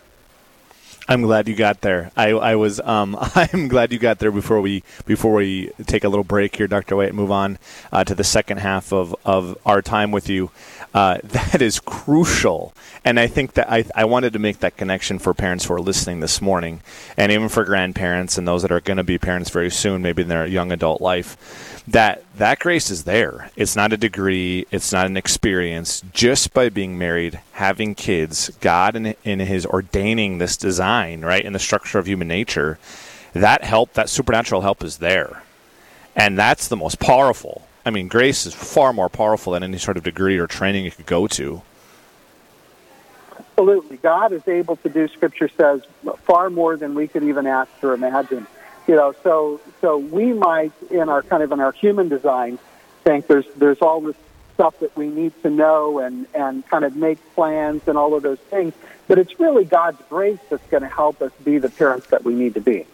I'm 1.10 1.22
glad 1.22 1.48
you 1.48 1.56
got 1.56 1.80
there. 1.80 2.12
I, 2.16 2.28
I 2.28 2.54
was 2.54 2.78
um, 2.78 3.16
I'm 3.34 3.66
glad 3.66 3.92
you 3.92 3.98
got 3.98 4.20
there 4.20 4.30
before 4.30 4.60
we 4.60 4.84
before 5.06 5.34
we 5.34 5.70
take 5.84 6.04
a 6.04 6.08
little 6.08 6.22
break 6.22 6.54
here, 6.54 6.68
Dr. 6.68 6.94
White, 6.94 7.08
and 7.08 7.16
move 7.16 7.32
on 7.32 7.58
uh, 7.90 8.04
to 8.04 8.14
the 8.14 8.22
second 8.22 8.58
half 8.58 8.92
of, 8.92 9.16
of 9.24 9.58
our 9.66 9.82
time 9.82 10.12
with 10.12 10.28
you. 10.28 10.52
Uh, 10.94 11.18
that 11.24 11.60
is 11.62 11.80
crucial. 11.80 12.72
And 13.04 13.18
I 13.18 13.26
think 13.26 13.54
that 13.54 13.70
I, 13.70 13.84
I 13.94 14.04
wanted 14.04 14.34
to 14.34 14.38
make 14.38 14.60
that 14.60 14.76
connection 14.76 15.18
for 15.18 15.34
parents 15.34 15.64
who 15.64 15.74
are 15.74 15.80
listening 15.80 16.20
this 16.20 16.40
morning, 16.40 16.80
and 17.16 17.32
even 17.32 17.48
for 17.48 17.64
grandparents 17.64 18.38
and 18.38 18.46
those 18.46 18.62
that 18.62 18.70
are 18.70 18.80
going 18.80 18.98
to 18.98 19.04
be 19.04 19.18
parents 19.18 19.50
very 19.50 19.70
soon, 19.70 20.02
maybe 20.02 20.22
in 20.22 20.28
their 20.28 20.46
young 20.46 20.70
adult 20.70 21.00
life, 21.00 21.82
that 21.88 22.22
that 22.36 22.58
grace 22.58 22.90
is 22.90 23.04
there. 23.04 23.50
It's 23.56 23.74
not 23.74 23.92
a 23.92 23.96
degree, 23.96 24.66
it's 24.70 24.92
not 24.92 25.06
an 25.06 25.16
experience. 25.16 26.02
Just 26.12 26.52
by 26.52 26.68
being 26.68 26.98
married, 26.98 27.40
having 27.52 27.94
kids, 27.94 28.50
God 28.60 28.96
in, 28.96 29.14
in 29.24 29.40
His 29.40 29.66
ordaining 29.66 30.38
this 30.38 30.56
design, 30.56 30.99
right, 31.00 31.44
in 31.44 31.52
the 31.52 31.58
structure 31.58 31.98
of 31.98 32.06
human 32.06 32.28
nature, 32.28 32.78
that 33.32 33.64
help, 33.64 33.94
that 33.94 34.08
supernatural 34.08 34.60
help 34.60 34.84
is 34.84 34.98
there. 34.98 35.42
And 36.16 36.38
that's 36.38 36.68
the 36.68 36.76
most 36.76 36.98
powerful 36.98 37.62
I 37.84 37.90
mean, 37.90 38.08
grace 38.08 38.46
is 38.46 38.54
far 38.54 38.92
more 38.92 39.08
powerful 39.08 39.54
than 39.54 39.62
any 39.62 39.78
sort 39.78 39.96
of 39.96 40.02
degree 40.02 40.38
or 40.38 40.46
training 40.46 40.84
you 40.84 40.90
could 40.90 41.06
go 41.06 41.26
to. 41.28 41.62
Absolutely. 43.38 43.96
God 43.98 44.32
is 44.32 44.46
able 44.46 44.76
to 44.76 44.88
do, 44.88 45.08
Scripture 45.08 45.48
says, 45.56 45.82
far 46.24 46.50
more 46.50 46.76
than 46.76 46.94
we 46.94 47.08
could 47.08 47.22
even 47.22 47.46
ask 47.46 47.70
or 47.82 47.94
imagine. 47.94 48.46
You 48.86 48.96
know, 48.96 49.14
so 49.22 49.60
so 49.80 49.98
we 49.98 50.32
might, 50.32 50.72
in 50.90 51.08
our 51.08 51.22
kind 51.22 51.42
of 51.42 51.52
in 51.52 51.60
our 51.60 51.72
human 51.72 52.08
design, 52.08 52.58
think 53.04 53.26
there's 53.26 53.46
there's 53.56 53.80
all 53.80 54.00
this 54.00 54.16
stuff 54.54 54.78
that 54.80 54.96
we 54.96 55.08
need 55.08 55.32
to 55.42 55.50
know 55.50 56.00
and 56.00 56.26
and 56.34 56.66
kind 56.68 56.84
of 56.84 56.96
make 56.96 57.18
plans 57.34 57.86
and 57.86 57.96
all 57.96 58.14
of 58.14 58.22
those 58.22 58.38
things. 58.38 58.74
But 59.10 59.18
it's 59.18 59.40
really 59.40 59.64
God's 59.64 60.00
grace 60.08 60.38
that's 60.50 60.64
going 60.68 60.84
to 60.84 60.88
help 60.88 61.20
us 61.20 61.32
be 61.42 61.58
the 61.58 61.68
parents 61.68 62.06
that 62.10 62.24
we 62.24 62.32
need 62.32 62.54
to 62.54 62.60
be. 62.60 62.86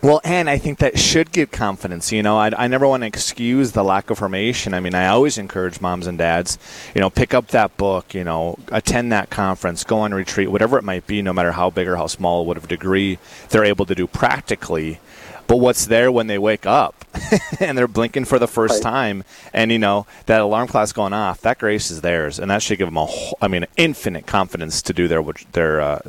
Well, 0.00 0.20
and 0.22 0.48
I 0.48 0.58
think 0.58 0.78
that 0.78 0.96
should 0.96 1.32
give 1.32 1.50
confidence. 1.50 2.12
You 2.12 2.22
know, 2.22 2.38
I, 2.38 2.52
I 2.56 2.68
never 2.68 2.86
want 2.86 3.02
to 3.02 3.08
excuse 3.08 3.72
the 3.72 3.82
lack 3.82 4.10
of 4.10 4.18
formation. 4.18 4.74
I 4.74 4.78
mean, 4.78 4.94
I 4.94 5.08
always 5.08 5.36
encourage 5.36 5.80
moms 5.80 6.06
and 6.06 6.16
dads, 6.18 6.56
you 6.94 7.00
know, 7.00 7.10
pick 7.10 7.34
up 7.34 7.48
that 7.48 7.76
book, 7.76 8.14
you 8.14 8.22
know, 8.22 8.60
attend 8.68 9.10
that 9.10 9.30
conference, 9.30 9.82
go 9.82 9.98
on 9.98 10.14
retreat, 10.14 10.52
whatever 10.52 10.78
it 10.78 10.84
might 10.84 11.04
be, 11.08 11.20
no 11.20 11.32
matter 11.32 11.50
how 11.50 11.68
big 11.68 11.88
or 11.88 11.96
how 11.96 12.06
small, 12.06 12.46
whatever 12.46 12.68
degree 12.68 13.18
they're 13.48 13.64
able 13.64 13.86
to 13.86 13.94
do 13.96 14.06
practically. 14.06 15.00
But 15.46 15.56
what's 15.56 15.86
there 15.86 16.10
when 16.10 16.26
they 16.26 16.38
wake 16.38 16.66
up 16.66 17.04
and 17.60 17.76
they're 17.76 17.88
blinking 17.88 18.24
for 18.24 18.38
the 18.38 18.48
first 18.48 18.82
time, 18.82 19.24
and 19.52 19.70
you 19.70 19.78
know 19.78 20.06
that 20.26 20.40
alarm 20.40 20.68
clock's 20.68 20.92
going 20.92 21.12
off? 21.12 21.40
That 21.42 21.58
grace 21.58 21.90
is 21.90 22.00
theirs, 22.00 22.38
and 22.38 22.50
that 22.50 22.62
should 22.62 22.78
give 22.78 22.88
them 22.88 22.96
a, 22.96 23.08
I 23.40 23.48
mean, 23.48 23.66
infinite 23.76 24.26
confidence 24.26 24.80
to 24.82 24.92
do 24.92 25.06
their 25.08 25.22
their 25.52 25.80
uh, 25.80 26.00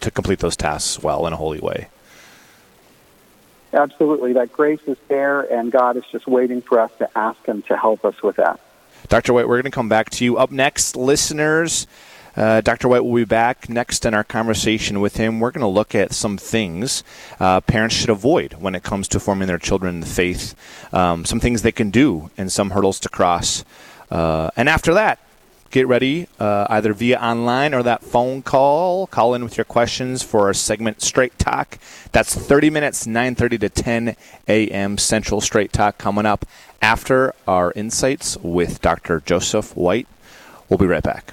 to 0.00 0.10
complete 0.10 0.40
those 0.40 0.56
tasks 0.56 1.02
well 1.02 1.26
in 1.26 1.32
a 1.32 1.36
holy 1.36 1.60
way. 1.60 1.88
Absolutely. 3.72 4.34
That 4.34 4.52
grace 4.52 4.82
is 4.86 4.98
there, 5.08 5.40
and 5.40 5.72
God 5.72 5.96
is 5.96 6.04
just 6.12 6.26
waiting 6.26 6.60
for 6.60 6.78
us 6.78 6.90
to 6.98 7.08
ask 7.16 7.42
Him 7.46 7.62
to 7.62 7.76
help 7.76 8.04
us 8.04 8.22
with 8.22 8.36
that. 8.36 8.60
Dr. 9.08 9.32
White, 9.32 9.48
we're 9.48 9.56
going 9.56 9.70
to 9.70 9.74
come 9.74 9.88
back 9.88 10.10
to 10.10 10.24
you. 10.24 10.36
Up 10.36 10.50
next, 10.50 10.96
listeners, 10.96 11.86
uh, 12.36 12.60
Dr. 12.60 12.88
White 12.88 13.04
will 13.04 13.14
be 13.14 13.24
back 13.24 13.68
next 13.68 14.04
in 14.04 14.14
our 14.14 14.24
conversation 14.24 15.00
with 15.00 15.16
him. 15.16 15.40
We're 15.40 15.50
going 15.50 15.60
to 15.60 15.66
look 15.66 15.94
at 15.94 16.12
some 16.12 16.38
things 16.38 17.04
uh, 17.40 17.60
parents 17.60 17.94
should 17.94 18.10
avoid 18.10 18.54
when 18.54 18.74
it 18.74 18.82
comes 18.82 19.08
to 19.08 19.20
forming 19.20 19.48
their 19.48 19.58
children 19.58 19.96
in 19.96 20.00
the 20.00 20.06
faith, 20.06 20.54
um, 20.92 21.24
some 21.24 21.40
things 21.40 21.62
they 21.62 21.72
can 21.72 21.90
do, 21.90 22.30
and 22.36 22.50
some 22.50 22.70
hurdles 22.70 23.00
to 23.00 23.08
cross. 23.08 23.64
Uh, 24.10 24.50
and 24.56 24.68
after 24.68 24.94
that, 24.94 25.18
get 25.70 25.88
ready 25.88 26.28
uh, 26.38 26.66
either 26.68 26.92
via 26.92 27.18
online 27.18 27.74
or 27.74 27.82
that 27.82 28.02
phone 28.02 28.42
call. 28.42 29.06
Call 29.06 29.34
in 29.34 29.42
with 29.42 29.56
your 29.56 29.64
questions 29.64 30.22
for 30.22 30.42
our 30.46 30.54
segment 30.54 31.02
Straight 31.02 31.38
Talk. 31.38 31.78
That's 32.12 32.34
30 32.34 32.70
minutes, 32.70 33.06
9:30 33.06 33.60
to 33.60 33.68
10 33.68 34.16
a.m. 34.48 34.98
Central 34.98 35.40
Straight 35.40 35.72
Talk 35.72 35.98
coming 35.98 36.26
up 36.26 36.44
after 36.80 37.34
our 37.48 37.72
insights 37.72 38.36
with 38.38 38.80
Dr. 38.80 39.22
Joseph 39.24 39.74
White. 39.76 40.06
We'll 40.68 40.78
be 40.78 40.86
right 40.86 41.02
back. 41.02 41.32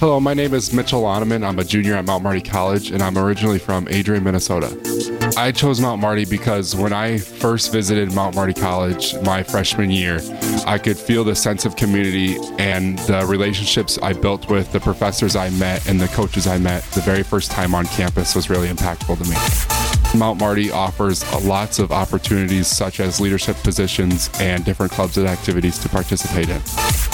Hello, 0.00 0.18
my 0.18 0.34
name 0.34 0.54
is 0.54 0.72
Mitchell 0.72 1.02
Loneman. 1.02 1.46
I'm 1.46 1.58
a 1.60 1.64
junior 1.64 1.94
at 1.94 2.04
Mount 2.04 2.24
Marty 2.24 2.40
College, 2.40 2.90
and 2.90 3.00
I'm 3.00 3.16
originally 3.16 3.60
from 3.60 3.86
Adrian, 3.88 4.24
Minnesota. 4.24 4.76
I 5.36 5.52
chose 5.52 5.80
Mount 5.80 6.00
Marty 6.00 6.24
because 6.24 6.74
when 6.74 6.92
I 6.92 7.18
first 7.18 7.70
visited 7.70 8.12
Mount 8.12 8.34
Marty 8.34 8.52
College 8.52 9.14
my 9.22 9.44
freshman 9.44 9.92
year, 9.92 10.20
I 10.66 10.78
could 10.78 10.98
feel 10.98 11.22
the 11.22 11.36
sense 11.36 11.64
of 11.64 11.76
community 11.76 12.36
and 12.58 12.98
the 13.00 13.24
relationships 13.24 13.96
I 14.02 14.14
built 14.14 14.50
with 14.50 14.72
the 14.72 14.80
professors 14.80 15.36
I 15.36 15.50
met 15.50 15.88
and 15.88 16.00
the 16.00 16.08
coaches 16.08 16.48
I 16.48 16.58
met 16.58 16.82
the 16.90 17.00
very 17.00 17.22
first 17.22 17.52
time 17.52 17.72
on 17.72 17.86
campus 17.86 18.34
was 18.34 18.50
really 18.50 18.68
impactful 18.68 19.22
to 19.22 19.30
me. 19.30 20.18
Mount 20.18 20.40
Marty 20.40 20.72
offers 20.72 21.24
lots 21.44 21.78
of 21.78 21.92
opportunities 21.92 22.66
such 22.66 22.98
as 22.98 23.20
leadership 23.20 23.56
positions 23.58 24.28
and 24.40 24.64
different 24.64 24.90
clubs 24.90 25.18
and 25.18 25.28
activities 25.28 25.78
to 25.78 25.88
participate 25.88 26.48
in. 26.48 26.60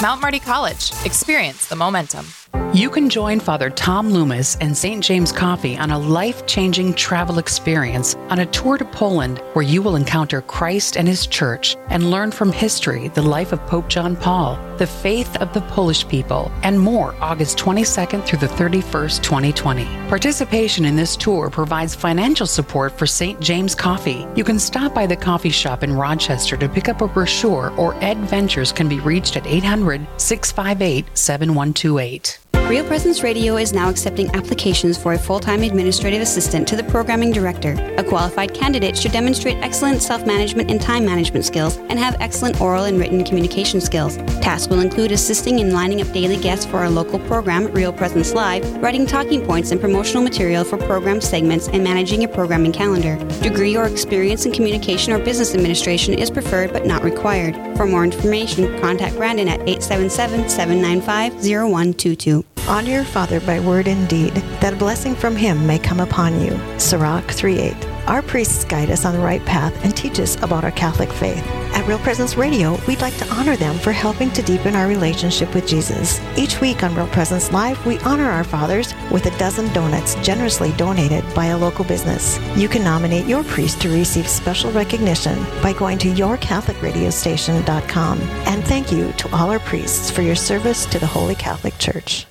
Mount 0.00 0.22
Marty 0.22 0.40
College. 0.40 0.92
Experience 1.04 1.66
the 1.68 1.76
momentum. 1.76 2.26
You 2.72 2.88
can 2.88 3.10
join 3.10 3.40
Father 3.40 3.68
Tom 3.68 4.10
Loomis 4.10 4.56
and 4.60 4.76
St. 4.76 5.02
James 5.02 5.32
Coffee 5.32 5.76
on 5.76 5.90
a 5.90 5.98
life 5.98 6.46
changing 6.46 6.94
travel 6.94 7.40
experience 7.40 8.14
on 8.28 8.38
a 8.38 8.46
tour 8.46 8.78
to 8.78 8.84
Poland 8.84 9.42
where 9.54 9.64
you 9.64 9.82
will 9.82 9.96
encounter 9.96 10.40
Christ 10.40 10.96
and 10.96 11.08
his 11.08 11.26
church 11.26 11.76
and 11.88 12.12
learn 12.12 12.30
from 12.30 12.52
history 12.52 13.08
the 13.08 13.22
life 13.22 13.50
of 13.50 13.58
Pope 13.66 13.88
John 13.88 14.14
Paul, 14.14 14.56
the 14.76 14.86
faith 14.86 15.36
of 15.38 15.52
the 15.52 15.62
Polish 15.62 16.06
people, 16.06 16.48
and 16.62 16.78
more 16.78 17.16
August 17.20 17.58
22nd 17.58 18.24
through 18.24 18.38
the 18.38 18.46
31st, 18.46 19.20
2020. 19.20 19.84
Participation 20.08 20.84
in 20.84 20.94
this 20.94 21.16
tour 21.16 21.50
provides 21.50 21.96
financial 21.96 22.46
support 22.46 22.96
for 22.96 23.04
St. 23.04 23.40
James 23.40 23.74
Coffee. 23.74 24.28
You 24.36 24.44
can 24.44 24.60
stop 24.60 24.94
by 24.94 25.08
the 25.08 25.16
coffee 25.16 25.50
shop 25.50 25.82
in 25.82 25.92
Rochester 25.92 26.56
to 26.58 26.68
pick 26.68 26.88
up 26.88 27.00
a 27.00 27.08
brochure, 27.08 27.72
or 27.76 27.96
Ed 27.96 28.18
Ventures 28.18 28.70
can 28.70 28.88
be 28.88 29.00
reached 29.00 29.36
at 29.36 29.44
800 29.44 30.06
658 30.18 31.18
7128. 31.18 32.38
Real 32.54 32.84
Presence 32.84 33.24
Radio 33.24 33.56
is 33.56 33.72
now 33.72 33.90
accepting 33.90 34.32
applications 34.32 34.96
for 34.96 35.14
a 35.14 35.18
full 35.18 35.40
time 35.40 35.64
administrative 35.64 36.22
assistant 36.22 36.68
to 36.68 36.76
the 36.76 36.84
programming 36.84 37.32
director. 37.32 37.72
A 37.98 38.04
qualified 38.04 38.54
candidate 38.54 38.96
should 38.96 39.10
demonstrate 39.10 39.56
excellent 39.56 40.00
self 40.00 40.24
management 40.24 40.70
and 40.70 40.80
time 40.80 41.04
management 41.04 41.44
skills 41.44 41.78
and 41.78 41.98
have 41.98 42.16
excellent 42.20 42.60
oral 42.60 42.84
and 42.84 43.00
written 43.00 43.24
communication 43.24 43.80
skills. 43.80 44.18
Tasks 44.40 44.68
will 44.68 44.78
include 44.78 45.10
assisting 45.10 45.58
in 45.58 45.72
lining 45.72 46.00
up 46.00 46.12
daily 46.12 46.36
guests 46.36 46.64
for 46.64 46.76
our 46.76 46.88
local 46.88 47.18
program, 47.18 47.66
Real 47.72 47.92
Presence 47.92 48.34
Live, 48.34 48.64
writing 48.76 49.04
talking 49.04 49.44
points 49.44 49.72
and 49.72 49.80
promotional 49.80 50.22
material 50.22 50.62
for 50.62 50.76
program 50.78 51.20
segments, 51.20 51.66
and 51.66 51.82
managing 51.82 52.22
a 52.22 52.28
programming 52.28 52.70
calendar. 52.72 53.16
Degree 53.42 53.76
or 53.76 53.86
experience 53.86 54.46
in 54.46 54.52
communication 54.52 55.12
or 55.12 55.18
business 55.18 55.56
administration 55.56 56.14
is 56.14 56.30
preferred 56.30 56.72
but 56.72 56.86
not 56.86 57.02
required. 57.02 57.56
For 57.80 57.86
more 57.86 58.04
information, 58.04 58.78
contact 58.78 59.16
Brandon 59.16 59.48
at 59.48 59.60
877 59.60 60.50
795 60.50 61.32
0122. 61.42 62.44
Honor 62.68 62.90
your 62.90 63.04
father 63.04 63.40
by 63.40 63.58
word 63.58 63.88
and 63.88 64.06
deed, 64.06 64.34
that 64.60 64.74
a 64.74 64.76
blessing 64.76 65.14
from 65.14 65.34
him 65.34 65.66
may 65.66 65.78
come 65.78 65.98
upon 65.98 66.42
you. 66.42 66.60
Sirach 66.78 67.30
3 67.30 67.58
8. 67.58 67.89
Our 68.10 68.22
priests 68.22 68.64
guide 68.64 68.90
us 68.90 69.04
on 69.04 69.14
the 69.14 69.20
right 69.20 69.44
path 69.44 69.84
and 69.84 69.96
teach 69.96 70.18
us 70.18 70.34
about 70.42 70.64
our 70.64 70.72
Catholic 70.72 71.12
faith. 71.12 71.46
At 71.76 71.86
Real 71.86 72.00
Presence 72.00 72.36
Radio, 72.36 72.76
we'd 72.88 73.00
like 73.00 73.16
to 73.18 73.32
honor 73.32 73.54
them 73.54 73.78
for 73.78 73.92
helping 73.92 74.32
to 74.32 74.42
deepen 74.42 74.74
our 74.74 74.88
relationship 74.88 75.54
with 75.54 75.68
Jesus. 75.68 76.20
Each 76.36 76.60
week 76.60 76.82
on 76.82 76.96
Real 76.96 77.06
Presence 77.06 77.52
Live, 77.52 77.86
we 77.86 78.00
honor 78.00 78.28
our 78.28 78.42
fathers 78.42 78.94
with 79.12 79.26
a 79.26 79.38
dozen 79.38 79.72
donuts 79.72 80.16
generously 80.16 80.72
donated 80.72 81.22
by 81.36 81.46
a 81.46 81.56
local 81.56 81.84
business. 81.84 82.40
You 82.56 82.68
can 82.68 82.82
nominate 82.82 83.26
your 83.26 83.44
priest 83.44 83.80
to 83.82 83.88
receive 83.88 84.26
special 84.26 84.72
recognition 84.72 85.40
by 85.62 85.72
going 85.72 85.98
to 85.98 86.12
yourcatholicradiostation.com. 86.12 88.20
And 88.20 88.64
thank 88.64 88.90
you 88.90 89.12
to 89.12 89.32
all 89.32 89.52
our 89.52 89.60
priests 89.60 90.10
for 90.10 90.22
your 90.22 90.34
service 90.34 90.84
to 90.86 90.98
the 90.98 91.06
Holy 91.06 91.36
Catholic 91.36 91.78
Church. 91.78 92.26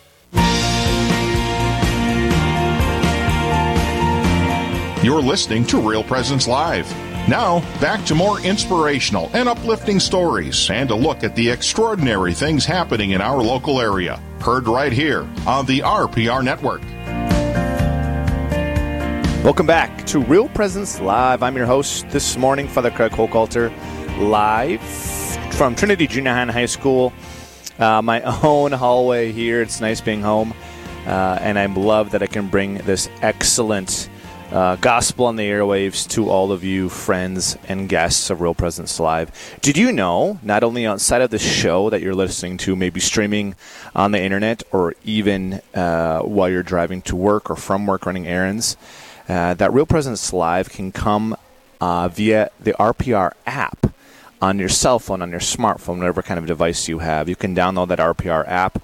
You're 5.10 5.24
listening 5.24 5.66
to 5.66 5.82
Real 5.82 6.04
Presence 6.04 6.48
Live. 6.48 6.88
Now, 7.28 7.62
back 7.82 8.06
to 8.06 8.14
more 8.14 8.40
inspirational 8.42 9.32
and 9.34 9.50
uplifting 9.50 10.00
stories 10.00 10.70
and 10.70 10.92
a 10.92 10.96
look 10.96 11.24
at 11.24 11.36
the 11.36 11.50
extraordinary 11.50 12.32
things 12.36 12.64
happening 12.64 13.10
in 13.10 13.20
our 13.20 13.42
local 13.42 13.82
area. 13.82 14.22
Heard 14.40 14.68
right 14.68 14.94
here 14.94 15.28
on 15.48 15.66
the 15.66 15.80
RPR 15.80 16.44
Network. 16.44 16.84
Welcome 19.44 19.66
back 19.66 20.06
to 20.06 20.20
Real 20.20 20.48
Presence 20.50 21.02
Live. 21.02 21.42
I'm 21.42 21.58
your 21.58 21.66
host 21.66 22.08
this 22.12 22.38
morning, 22.38 22.68
Father 22.68 22.92
Craig 22.92 23.12
Hochhalter, 23.12 23.72
live 24.20 24.80
from 25.56 25.74
Trinity 25.74 26.06
Junior 26.06 26.34
High 26.34 26.44
and 26.44 26.52
High 26.52 26.68
School. 26.68 27.12
Uh, 27.80 28.04
my 28.04 28.22
own 28.44 28.74
hallway 28.74 29.32
here. 29.32 29.64
It's 29.64 29.82
nice 29.82 30.02
being 30.02 30.22
home, 30.22 30.54
uh, 31.08 31.40
and 31.42 31.58
I 31.58 31.66
love 31.66 32.12
that 32.12 32.22
I 32.22 32.28
can 32.28 32.48
bring 32.48 32.76
this 32.76 33.10
excellent 33.24 34.08
uh, 34.52 34.76
gospel 34.78 35.26
on 35.26 35.36
the 35.36 35.44
airwaves 35.44 36.08
to 36.10 36.30
all 36.30 36.52
of 36.52 36.64
you 36.64 36.90
friends 36.90 37.58
and 37.68 37.88
guests 37.88 38.30
of 38.30 38.42
Real 38.42 38.56
Presence 38.56 39.00
Live. 39.00 39.32
Did 39.62 39.78
you 39.78 39.92
know, 39.92 40.40
not 40.42 40.64
only 40.64 40.86
outside 40.86 41.22
of 41.22 41.30
the 41.30 41.40
show 41.40 41.90
that 41.90 42.02
you're 42.02 42.16
listening 42.16 42.58
to, 42.60 42.76
maybe 42.76 43.00
streaming 43.00 43.56
on 43.96 44.12
the 44.12 44.22
internet 44.22 44.64
or 44.72 44.96
even 45.04 45.62
uh, 45.76 46.22
while 46.22 46.50
you're 46.50 46.64
driving 46.64 47.02
to 47.04 47.16
work 47.16 47.50
or 47.50 47.56
from 47.56 47.86
work 47.86 48.06
running 48.06 48.26
errands, 48.26 48.76
uh, 49.28 49.54
that 49.54 49.72
Real 49.72 49.86
Presence 49.86 50.34
Live 50.34 50.70
can 50.70 50.92
come 50.92 51.36
uh, 51.80 52.08
via 52.08 52.50
the 52.60 52.74
RPR 52.74 53.34
app 53.46 53.94
on 54.42 54.58
your 54.58 54.70
cell 54.70 55.00
phone, 55.00 55.22
on 55.22 55.32
your 55.32 55.40
smartphone, 55.40 55.98
whatever 55.98 56.22
kind 56.22 56.40
of 56.40 56.48
device 56.48 56.88
you 56.88 57.00
have. 57.00 57.30
You 57.30 57.36
can 57.36 57.56
download 57.56 57.90
that 57.90 58.00
RPR 58.00 58.48
app 58.48 58.82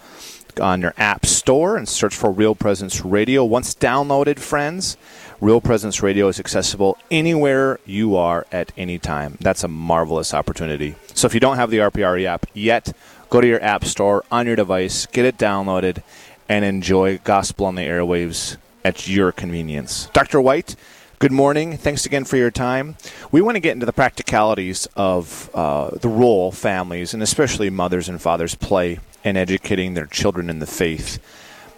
on 0.59 0.81
your 0.81 0.93
app 0.97 1.25
store 1.25 1.77
and 1.77 1.87
search 1.87 2.15
for 2.15 2.31
Real 2.31 2.55
Presence 2.55 3.03
Radio. 3.03 3.43
Once 3.43 3.73
downloaded, 3.73 4.39
friends, 4.39 4.97
Real 5.45 5.61
Presence 5.61 6.01
Radio 6.01 6.27
is 6.27 6.39
accessible 6.39 6.97
anywhere 7.11 7.79
you 7.85 8.15
are 8.15 8.47
at 8.51 8.71
any 8.75 8.97
time. 8.97 9.37
That's 9.39 9.63
a 9.63 9.67
marvelous 9.67 10.33
opportunity. 10.33 10.95
So 11.13 11.27
if 11.27 11.35
you 11.35 11.39
don't 11.39 11.57
have 11.57 11.69
the 11.69 11.77
RPR 11.77 12.25
app 12.25 12.47
yet, 12.55 12.91
go 13.29 13.41
to 13.41 13.47
your 13.47 13.61
app 13.61 13.85
store 13.85 14.23
on 14.31 14.47
your 14.47 14.55
device, 14.55 15.05
get 15.05 15.23
it 15.23 15.37
downloaded, 15.37 16.01
and 16.49 16.65
enjoy 16.65 17.19
gospel 17.19 17.67
on 17.67 17.75
the 17.75 17.83
airwaves 17.83 18.57
at 18.83 19.07
your 19.07 19.31
convenience. 19.31 20.07
Dr. 20.13 20.41
White, 20.41 20.75
good 21.19 21.31
morning. 21.31 21.77
Thanks 21.77 22.07
again 22.07 22.25
for 22.25 22.37
your 22.37 22.49
time. 22.49 22.95
We 23.31 23.39
want 23.39 23.55
to 23.55 23.59
get 23.59 23.73
into 23.73 23.85
the 23.85 23.93
practicalities 23.93 24.87
of 24.95 25.51
uh, 25.53 25.91
the 25.91 26.09
role 26.09 26.51
families, 26.51 27.13
and 27.13 27.21
especially 27.21 27.69
mothers 27.69 28.09
and 28.09 28.19
fathers, 28.19 28.55
play 28.55 28.97
in 29.23 29.37
educating 29.37 29.93
their 29.93 30.07
children 30.07 30.49
in 30.49 30.57
the 30.57 30.65
faith. 30.65 31.19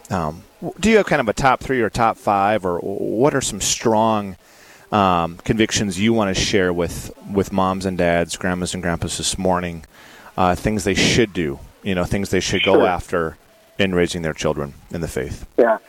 Um, 0.10 0.44
do 0.80 0.90
you 0.90 0.98
have 0.98 1.06
kind 1.06 1.22
of 1.22 1.28
a 1.28 1.34
top 1.34 1.60
three 1.60 1.82
or 1.82 1.90
top 1.90 2.18
five, 2.18 2.66
or 2.66 2.80
what 2.80 3.34
are 3.36 3.42
some 3.42 3.62
strong 3.62 4.36
um, 4.92 5.38
convictions 5.38 6.00
you 6.00 6.14
want 6.14 6.36
to 6.36 6.42
share 6.42 6.72
with, 6.74 7.12
with 7.32 7.52
moms 7.52 7.86
and 7.86 7.98
dads, 7.98 8.38
grandmas 8.38 8.74
and 8.74 8.82
grandpas 8.82 9.18
this 9.18 9.38
morning? 9.38 9.86
Uh, 10.36 10.54
things 10.54 10.84
they 10.84 10.94
should 10.94 11.34
do, 11.34 11.60
you 11.82 11.96
know, 11.96 12.06
things 12.06 12.30
they 12.30 12.40
should 12.40 12.62
Sure. 12.62 12.78
go 12.78 12.86
after 12.86 13.38
in 13.80 13.94
raising 13.96 14.22
their 14.22 14.34
children 14.34 14.74
in 14.92 15.02
the 15.02 15.08
faith. 15.08 15.48
Yeah. 15.58 15.80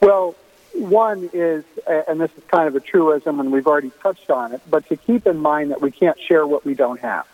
Well, 0.00 0.36
one 0.74 1.28
is, 1.32 1.64
and 1.86 2.20
this 2.20 2.30
is 2.36 2.44
kind 2.48 2.68
of 2.68 2.76
a 2.76 2.80
truism, 2.80 3.40
and 3.40 3.50
we've 3.50 3.66
already 3.66 3.90
touched 4.02 4.30
on 4.30 4.52
it, 4.52 4.60
but 4.70 4.88
to 4.88 4.96
keep 4.96 5.26
in 5.26 5.38
mind 5.38 5.70
that 5.72 5.80
we 5.80 5.90
can't 5.90 6.18
share 6.20 6.46
what 6.46 6.64
we 6.64 6.74
don't 6.74 7.00
have. 7.00 7.26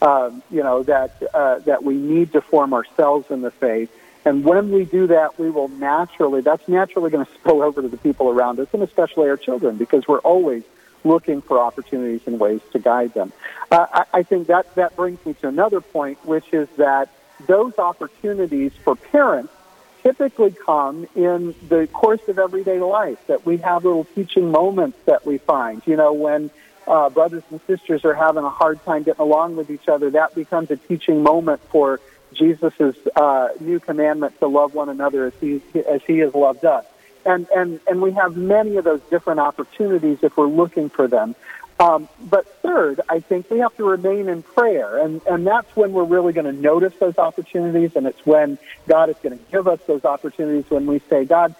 Um, 0.00 0.42
you 0.50 0.62
know 0.62 0.84
that 0.84 1.20
uh, 1.34 1.58
that 1.60 1.82
we 1.82 1.94
need 1.94 2.32
to 2.32 2.40
form 2.40 2.72
ourselves 2.72 3.30
in 3.30 3.40
the 3.40 3.50
faith, 3.50 3.90
and 4.24 4.44
when 4.44 4.70
we 4.70 4.84
do 4.84 5.06
that, 5.08 5.38
we 5.38 5.50
will 5.50 5.68
naturally. 5.68 6.40
That's 6.40 6.66
naturally 6.68 7.10
going 7.10 7.24
to 7.26 7.32
spill 7.34 7.62
over 7.62 7.82
to 7.82 7.88
the 7.88 7.96
people 7.96 8.28
around 8.28 8.58
us, 8.60 8.68
and 8.72 8.82
especially 8.82 9.28
our 9.28 9.36
children, 9.36 9.76
because 9.76 10.06
we're 10.06 10.18
always 10.20 10.64
looking 11.04 11.40
for 11.40 11.58
opportunities 11.58 12.20
and 12.26 12.40
ways 12.40 12.60
to 12.72 12.78
guide 12.78 13.14
them. 13.14 13.32
Uh, 13.70 13.86
I, 13.92 14.04
I 14.18 14.22
think 14.22 14.48
that 14.48 14.74
that 14.74 14.96
brings 14.96 15.24
me 15.24 15.34
to 15.34 15.48
another 15.48 15.80
point, 15.80 16.24
which 16.24 16.52
is 16.52 16.68
that 16.76 17.08
those 17.46 17.78
opportunities 17.78 18.72
for 18.82 18.96
parents 18.96 19.52
typically 20.02 20.50
come 20.50 21.06
in 21.14 21.54
the 21.68 21.86
course 21.92 22.20
of 22.28 22.38
everyday 22.38 22.80
life, 22.80 23.18
that 23.26 23.44
we 23.44 23.58
have 23.58 23.84
little 23.84 24.04
teaching 24.04 24.50
moments 24.50 24.98
that 25.06 25.26
we 25.26 25.38
find. 25.38 25.82
You 25.86 25.96
know, 25.96 26.12
when 26.12 26.50
uh, 26.86 27.10
brothers 27.10 27.42
and 27.50 27.60
sisters 27.66 28.04
are 28.04 28.14
having 28.14 28.44
a 28.44 28.50
hard 28.50 28.82
time 28.84 29.02
getting 29.02 29.20
along 29.20 29.56
with 29.56 29.70
each 29.70 29.88
other, 29.88 30.10
that 30.10 30.34
becomes 30.34 30.70
a 30.70 30.76
teaching 30.76 31.22
moment 31.22 31.60
for 31.70 32.00
Jesus' 32.32 32.96
uh, 33.16 33.48
new 33.60 33.80
commandment 33.80 34.38
to 34.40 34.46
love 34.46 34.74
one 34.74 34.88
another 34.88 35.26
as 35.26 35.32
he, 35.40 35.60
as 35.88 36.02
he 36.06 36.18
has 36.18 36.34
loved 36.34 36.64
us. 36.64 36.84
And, 37.24 37.46
and, 37.54 37.80
and 37.86 38.00
we 38.00 38.12
have 38.12 38.36
many 38.36 38.76
of 38.76 38.84
those 38.84 39.00
different 39.10 39.40
opportunities 39.40 40.18
if 40.22 40.36
we're 40.36 40.46
looking 40.46 40.88
for 40.88 41.08
them. 41.08 41.34
Um, 41.80 42.08
but 42.20 42.46
third, 42.62 43.00
I 43.08 43.20
think 43.20 43.50
we 43.50 43.60
have 43.60 43.76
to 43.76 43.84
remain 43.84 44.28
in 44.28 44.42
prayer, 44.42 44.98
and, 44.98 45.20
and 45.26 45.46
that's 45.46 45.74
when 45.76 45.92
we're 45.92 46.04
really 46.04 46.32
going 46.32 46.46
to 46.46 46.60
notice 46.60 46.92
those 46.98 47.18
opportunities, 47.18 47.94
and 47.94 48.06
it's 48.06 48.24
when 48.26 48.58
God 48.88 49.10
is 49.10 49.16
going 49.22 49.38
to 49.38 49.44
give 49.52 49.68
us 49.68 49.78
those 49.86 50.04
opportunities 50.04 50.68
when 50.70 50.86
we 50.86 50.98
say, 51.08 51.24
God, 51.24 51.54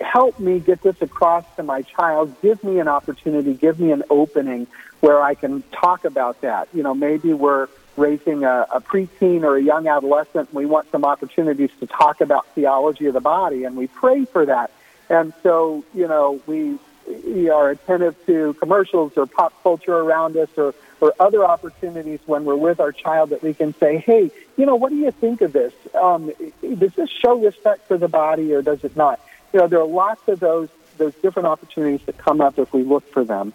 help 0.00 0.38
me 0.40 0.58
get 0.58 0.82
this 0.82 1.00
across 1.00 1.44
to 1.56 1.62
my 1.62 1.82
child. 1.82 2.34
Give 2.42 2.62
me 2.64 2.80
an 2.80 2.88
opportunity. 2.88 3.54
Give 3.54 3.78
me 3.78 3.92
an 3.92 4.02
opening 4.10 4.66
where 5.00 5.22
I 5.22 5.34
can 5.34 5.62
talk 5.72 6.04
about 6.04 6.40
that. 6.40 6.68
You 6.74 6.82
know, 6.82 6.94
maybe 6.94 7.32
we're 7.32 7.68
raising 8.00 8.44
a, 8.44 8.66
a 8.74 8.80
preteen 8.80 9.42
or 9.42 9.56
a 9.56 9.62
young 9.62 9.86
adolescent, 9.86 10.52
we 10.52 10.66
want 10.66 10.90
some 10.90 11.04
opportunities 11.04 11.70
to 11.80 11.86
talk 11.86 12.20
about 12.20 12.46
theology 12.54 13.06
of 13.06 13.14
the 13.14 13.20
body, 13.20 13.64
and 13.64 13.76
we 13.76 13.86
pray 13.86 14.24
for 14.24 14.46
that. 14.46 14.70
And 15.08 15.32
so, 15.42 15.84
you 15.94 16.08
know, 16.08 16.40
we 16.46 16.78
we 17.24 17.50
are 17.50 17.70
attentive 17.70 18.14
to 18.26 18.54
commercials 18.54 19.12
or 19.16 19.26
pop 19.26 19.52
culture 19.62 19.96
around 19.96 20.36
us 20.36 20.48
or, 20.56 20.74
or 21.00 21.12
other 21.18 21.44
opportunities 21.44 22.20
when 22.26 22.44
we're 22.44 22.56
with 22.56 22.78
our 22.78 22.92
child 22.92 23.30
that 23.30 23.42
we 23.42 23.52
can 23.52 23.74
say, 23.74 23.98
hey, 23.98 24.30
you 24.56 24.66
know, 24.66 24.76
what 24.76 24.90
do 24.90 24.96
you 24.96 25.10
think 25.10 25.40
of 25.40 25.52
this? 25.52 25.72
Um, 25.94 26.30
does 26.62 26.94
this 26.94 27.10
show 27.10 27.38
respect 27.38 27.88
for 27.88 27.98
the 27.98 28.06
body 28.06 28.52
or 28.52 28.62
does 28.62 28.84
it 28.84 28.96
not? 28.96 29.20
You 29.52 29.60
know, 29.60 29.66
there 29.66 29.80
are 29.80 29.86
lots 29.86 30.28
of 30.28 30.38
those, 30.38 30.68
those 30.98 31.14
different 31.16 31.48
opportunities 31.48 32.06
that 32.06 32.16
come 32.18 32.40
up 32.40 32.58
if 32.58 32.72
we 32.72 32.84
look 32.84 33.10
for 33.10 33.24
them. 33.24 33.52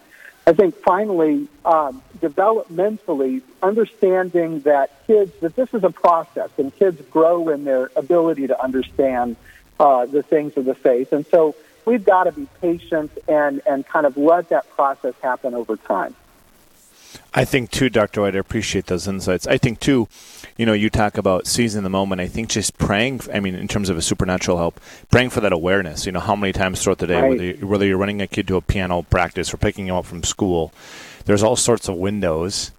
I 0.47 0.53
think 0.53 0.75
finally, 0.75 1.47
um, 1.63 2.03
developmentally, 2.19 3.41
understanding 3.63 4.59
that 4.61 4.91
kids, 5.07 5.31
that 5.39 5.55
this 5.55 5.73
is 5.73 5.83
a 5.83 5.89
process 5.89 6.51
and 6.57 6.75
kids 6.75 7.01
grow 7.09 7.49
in 7.49 7.63
their 7.63 7.89
ability 7.95 8.47
to 8.47 8.63
understand 8.63 9.37
uh, 9.79 10.05
the 10.05 10.21
things 10.21 10.55
of 10.55 10.65
the 10.65 10.75
faith. 10.75 11.13
And 11.13 11.25
so 11.27 11.55
we've 11.85 12.05
got 12.05 12.25
to 12.25 12.31
be 12.31 12.47
patient 12.61 13.11
and, 13.27 13.61
and 13.65 13.87
kind 13.87 14.05
of 14.05 14.17
let 14.17 14.49
that 14.49 14.69
process 14.69 15.15
happen 15.21 15.55
over 15.55 15.77
time. 15.77 16.15
I 17.37 17.43
think 17.43 17.69
too, 17.69 17.89
Dr. 17.89 18.21
White, 18.21 18.35
I 18.35 18.39
appreciate 18.39 18.85
those 18.85 19.07
insights. 19.09 19.45
I 19.45 19.57
think 19.57 19.81
too, 19.81 20.07
you 20.57 20.65
know, 20.65 20.71
you 20.71 20.89
talk 20.89 21.17
about 21.17 21.47
seizing 21.47 21.83
the 21.83 21.89
moment. 21.89 22.21
I 22.21 22.27
think 22.27 22.47
just 22.47 22.77
praying, 22.77 23.19
I 23.33 23.41
mean, 23.41 23.55
in 23.55 23.67
terms 23.67 23.89
of 23.89 23.97
a 23.97 24.01
supernatural 24.01 24.57
help, 24.57 24.79
praying 25.11 25.31
for 25.31 25.41
that 25.41 25.51
awareness. 25.51 26.05
You 26.05 26.13
know, 26.13 26.21
how 26.21 26.37
many 26.37 26.53
times 26.53 26.81
throughout 26.81 26.99
the 26.99 27.07
day, 27.07 27.21
Right. 27.21 27.29
whether, 27.29 27.43
you, 27.43 27.67
whether 27.67 27.85
you're 27.85 27.97
running 27.97 28.21
a 28.21 28.27
kid 28.27 28.47
to 28.47 28.55
a 28.55 28.61
piano 28.61 29.01
practice 29.01 29.53
or 29.53 29.57
picking 29.57 29.87
him 29.87 29.95
up 29.95 30.05
from 30.05 30.23
school, 30.23 30.71
there's 31.25 31.43
all 31.43 31.57
sorts 31.57 31.89
of 31.89 31.95
windows, 31.95 32.71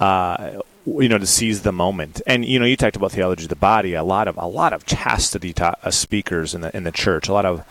uh, 0.00 0.60
you 0.84 1.08
know, 1.08 1.16
to 1.16 1.26
seize 1.26 1.62
the 1.62 1.72
moment. 1.72 2.20
And 2.26 2.44
you 2.44 2.58
know, 2.58 2.66
you 2.66 2.76
talked 2.76 2.96
about 2.96 3.12
theology 3.12 3.44
of 3.44 3.48
the 3.48 3.56
body. 3.56 3.94
A 3.94 4.04
lot 4.04 4.28
of 4.28 4.36
a 4.36 4.46
lot 4.46 4.74
of 4.74 4.84
chastity 4.84 5.54
ta- 5.54 5.76
uh, 5.82 5.90
speakers 5.90 6.54
in 6.54 6.60
the 6.60 6.76
in 6.76 6.84
the 6.84 6.92
church. 6.92 7.26
A 7.28 7.32
lot 7.32 7.46
of 7.46 7.62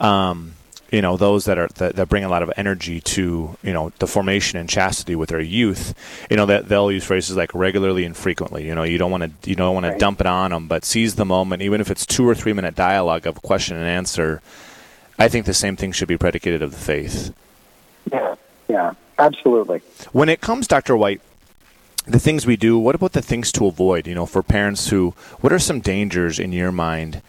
um, 0.00 0.54
you 0.90 1.00
know 1.00 1.16
those 1.16 1.44
that 1.44 1.58
are 1.58 1.68
that, 1.76 1.96
that 1.96 2.08
bring 2.08 2.24
a 2.24 2.28
lot 2.28 2.42
of 2.42 2.52
energy 2.56 3.00
to 3.00 3.56
you 3.62 3.72
know 3.72 3.92
the 3.98 4.06
formation 4.06 4.58
and 4.58 4.68
chastity 4.68 5.14
with 5.14 5.28
their 5.28 5.40
youth 5.40 5.94
you 6.30 6.36
know 6.36 6.46
that 6.46 6.68
they'll 6.68 6.90
use 6.90 7.04
phrases 7.04 7.36
like 7.36 7.54
regularly 7.54 8.04
and 8.04 8.16
frequently. 8.16 8.66
You 8.66 8.74
know 8.74 8.82
you 8.82 8.98
don't 8.98 9.10
want 9.10 9.42
to 9.42 9.50
you 9.50 9.56
don't 9.56 9.74
want 9.74 9.86
to 9.86 9.98
dump 9.98 10.20
it 10.20 10.26
on 10.26 10.50
them 10.50 10.68
but 10.68 10.84
seize 10.84 11.14
the 11.14 11.24
moment 11.24 11.62
even 11.62 11.80
if 11.80 11.90
it's 11.90 12.04
two 12.04 12.28
or 12.28 12.34
three 12.34 12.52
minute 12.52 12.74
dialogue 12.74 13.26
of 13.26 13.42
question 13.42 13.76
and 13.76 13.86
answer 13.86 14.42
i 15.18 15.28
think 15.28 15.46
the 15.46 15.54
same 15.54 15.76
thing 15.76 15.92
should 15.92 16.08
be 16.08 16.18
predicated 16.18 16.62
of 16.62 16.72
the 16.72 16.78
faith. 16.78 17.34
Yeah, 18.10 18.34
yeah, 18.68 18.94
absolutely. 19.18 19.82
when 20.12 20.28
it 20.28 20.40
comes 20.40 20.66
dr 20.66 20.96
white 20.96 21.20
the 22.06 22.18
things 22.18 22.46
we 22.46 22.56
do 22.56 22.78
what 22.78 22.94
about 22.94 23.12
the 23.12 23.22
things 23.22 23.52
to 23.52 23.66
avoid? 23.66 24.06
You 24.06 24.14
know 24.14 24.26
for 24.26 24.42
parents 24.42 24.88
who 24.88 25.14
what 25.40 25.52
are 25.52 25.58
some 25.58 25.80
dangers 25.80 26.38
in 26.38 26.52
your 26.52 26.72
mind 26.72 27.22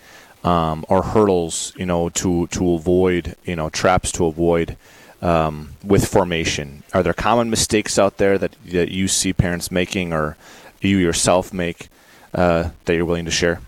um, 0.43 0.85
or 0.89 1.03
hurdles 1.03 1.73
you 1.77 1.85
know 1.85 2.09
to 2.09 2.47
to 2.47 2.73
avoid 2.73 3.35
you 3.43 3.55
know 3.55 3.69
traps 3.69 4.11
to 4.13 4.25
avoid 4.25 4.77
um, 5.21 5.73
with 5.83 6.07
formation? 6.07 6.83
Are 6.93 7.03
there 7.03 7.13
common 7.13 7.49
mistakes 7.49 7.99
out 7.99 8.17
there 8.17 8.37
that, 8.37 8.55
that 8.67 8.89
you 8.89 9.07
see 9.07 9.33
parents 9.33 9.71
making 9.71 10.13
or 10.13 10.35
you 10.81 10.97
yourself 10.97 11.53
make 11.53 11.89
uh, 12.33 12.69
that 12.85 12.95
you're 12.95 13.05
willing 13.05 13.25
to 13.25 13.31
share? 13.31 13.61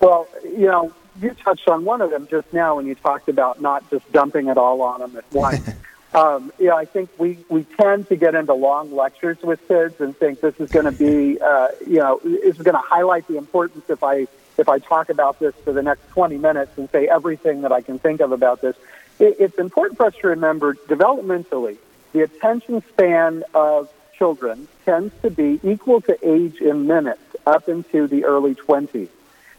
Well, 0.00 0.28
you 0.44 0.66
know, 0.66 0.92
you 1.20 1.30
touched 1.42 1.68
on 1.68 1.84
one 1.84 2.02
of 2.02 2.10
them 2.10 2.28
just 2.30 2.52
now 2.52 2.76
when 2.76 2.86
you 2.86 2.94
talked 2.94 3.28
about 3.28 3.60
not 3.60 3.88
just 3.90 4.10
dumping 4.12 4.48
it 4.48 4.58
all 4.58 4.82
on 4.82 5.00
them 5.00 5.16
at 5.16 5.24
once. 5.32 5.66
um, 6.14 6.52
yeah, 6.58 6.74
I 6.74 6.84
think 6.84 7.10
we, 7.18 7.38
we 7.48 7.64
tend 7.64 8.08
to 8.08 8.16
get 8.16 8.34
into 8.34 8.52
long 8.52 8.94
lectures 8.94 9.38
with 9.42 9.66
kids 9.66 10.00
and 10.00 10.16
think 10.16 10.40
this 10.40 10.58
is 10.60 10.70
going 10.70 10.84
to 10.84 10.92
be, 10.92 11.40
uh, 11.40 11.68
you 11.86 11.98
know, 11.98 12.20
this 12.22 12.56
is 12.56 12.62
going 12.62 12.74
to 12.74 12.86
highlight 12.86 13.26
the 13.28 13.38
importance 13.38 13.88
if 13.88 14.02
I 14.04 14.26
if 14.58 14.68
I 14.68 14.78
talk 14.78 15.08
about 15.08 15.38
this 15.38 15.54
for 15.64 15.72
the 15.72 15.82
next 15.82 16.08
20 16.10 16.38
minutes 16.38 16.72
and 16.76 16.88
say 16.90 17.08
everything 17.08 17.62
that 17.62 17.72
I 17.72 17.80
can 17.80 17.98
think 17.98 18.20
of 18.20 18.32
about 18.32 18.60
this. 18.60 18.76
It, 19.18 19.36
it's 19.38 19.58
important 19.58 19.96
for 19.96 20.06
us 20.06 20.14
to 20.20 20.28
remember 20.28 20.74
developmentally, 20.74 21.76
the 22.12 22.22
attention 22.22 22.82
span 22.88 23.44
of 23.54 23.90
children 24.16 24.68
tends 24.84 25.12
to 25.22 25.30
be 25.30 25.60
equal 25.62 26.00
to 26.02 26.16
age 26.22 26.60
in 26.60 26.86
minutes 26.86 27.20
up 27.46 27.68
into 27.68 28.06
the 28.06 28.24
early 28.24 28.54
20s. 28.54 29.08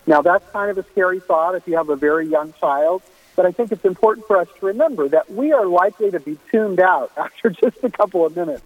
Now, 0.05 0.21
that's 0.21 0.49
kind 0.51 0.71
of 0.71 0.77
a 0.77 0.83
scary 0.91 1.19
thought 1.19 1.55
if 1.55 1.67
you 1.67 1.75
have 1.75 1.89
a 1.89 1.95
very 1.95 2.27
young 2.27 2.53
child, 2.53 3.03
but 3.35 3.45
I 3.45 3.51
think 3.51 3.71
it's 3.71 3.85
important 3.85 4.25
for 4.25 4.37
us 4.37 4.47
to 4.59 4.65
remember 4.65 5.07
that 5.09 5.31
we 5.31 5.51
are 5.51 5.65
likely 5.65 6.11
to 6.11 6.19
be 6.19 6.37
tuned 6.49 6.79
out 6.79 7.11
after 7.17 7.49
just 7.49 7.83
a 7.83 7.89
couple 7.89 8.25
of 8.25 8.35
minutes. 8.35 8.63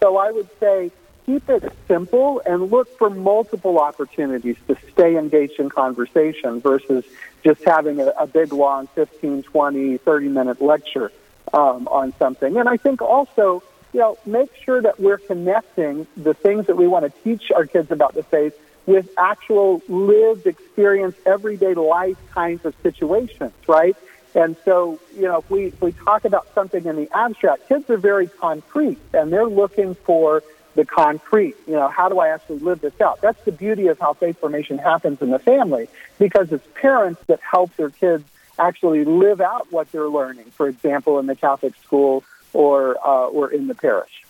So 0.00 0.16
I 0.16 0.30
would 0.30 0.48
say 0.58 0.90
keep 1.28 1.50
it 1.50 1.70
simple 1.86 2.40
and 2.46 2.70
look 2.70 2.88
for 2.96 3.10
multiple 3.10 3.78
opportunities 3.78 4.56
to 4.66 4.74
stay 4.92 5.18
engaged 5.18 5.60
in 5.60 5.68
conversation 5.68 6.58
versus 6.58 7.04
just 7.44 7.62
having 7.64 8.00
a, 8.00 8.06
a 8.18 8.26
big, 8.26 8.50
long 8.50 8.86
15, 8.94 9.42
20, 9.42 9.98
30 9.98 10.28
minute 10.28 10.62
lecture 10.62 11.12
um, 11.52 11.86
on 11.88 12.14
something. 12.18 12.56
And 12.56 12.66
I 12.66 12.78
think 12.78 13.02
also, 13.02 13.62
you 13.92 14.00
know, 14.00 14.16
make 14.24 14.54
sure 14.64 14.80
that 14.80 14.98
we're 14.98 15.18
connecting 15.18 16.06
the 16.16 16.32
things 16.32 16.66
that 16.66 16.78
we 16.78 16.86
want 16.86 17.04
to 17.04 17.22
teach 17.22 17.52
our 17.54 17.66
kids 17.66 17.90
about 17.90 18.14
the 18.14 18.22
faith 18.22 18.58
with 18.86 19.10
actual 19.18 19.82
lived 19.86 20.46
experience, 20.46 21.14
everyday 21.26 21.74
life 21.74 22.16
kinds 22.30 22.64
of 22.64 22.74
situations, 22.82 23.52
right? 23.66 23.94
And 24.34 24.56
so, 24.64 24.98
you 25.14 25.22
know, 25.22 25.38
if 25.38 25.50
we, 25.50 25.66
if 25.66 25.80
we 25.82 25.92
talk 25.92 26.24
about 26.24 26.48
something 26.54 26.86
in 26.86 26.96
the 26.96 27.10
abstract, 27.14 27.68
kids 27.68 27.90
are 27.90 27.98
very 27.98 28.28
concrete 28.28 28.98
and 29.12 29.30
they're 29.30 29.46
looking 29.46 29.94
for 29.94 30.42
the 30.74 30.84
concrete. 30.84 31.56
You 31.66 31.74
know, 31.74 31.88
how 31.88 32.08
do 32.08 32.18
I 32.18 32.28
actually 32.28 32.58
live 32.60 32.80
this 32.80 33.00
out? 33.00 33.20
That's 33.20 33.42
the 33.44 33.52
beauty 33.52 33.88
of 33.88 33.98
how 33.98 34.12
faith 34.12 34.38
formation 34.38 34.78
happens 34.78 35.20
in 35.22 35.30
the 35.30 35.38
family 35.38 35.88
because 36.18 36.52
it's 36.52 36.66
parents 36.74 37.22
that 37.26 37.40
help 37.40 37.74
their 37.76 37.90
kids 37.90 38.24
actually 38.58 39.04
live 39.04 39.40
out 39.40 39.70
what 39.72 39.90
they're 39.92 40.08
learning. 40.08 40.46
For 40.46 40.68
example, 40.68 41.18
in 41.18 41.26
the 41.26 41.36
Catholic 41.36 41.74
school 41.76 42.24
or 42.52 42.96
uh, 43.06 43.26
or 43.28 43.50
in 43.50 43.66
the 43.68 43.74
parish. 43.74 44.22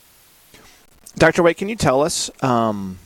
Dr. 1.16 1.42
White, 1.42 1.56
can 1.56 1.68
you 1.68 1.76
tell 1.76 2.02
us? 2.02 2.30
Um, 2.42 2.98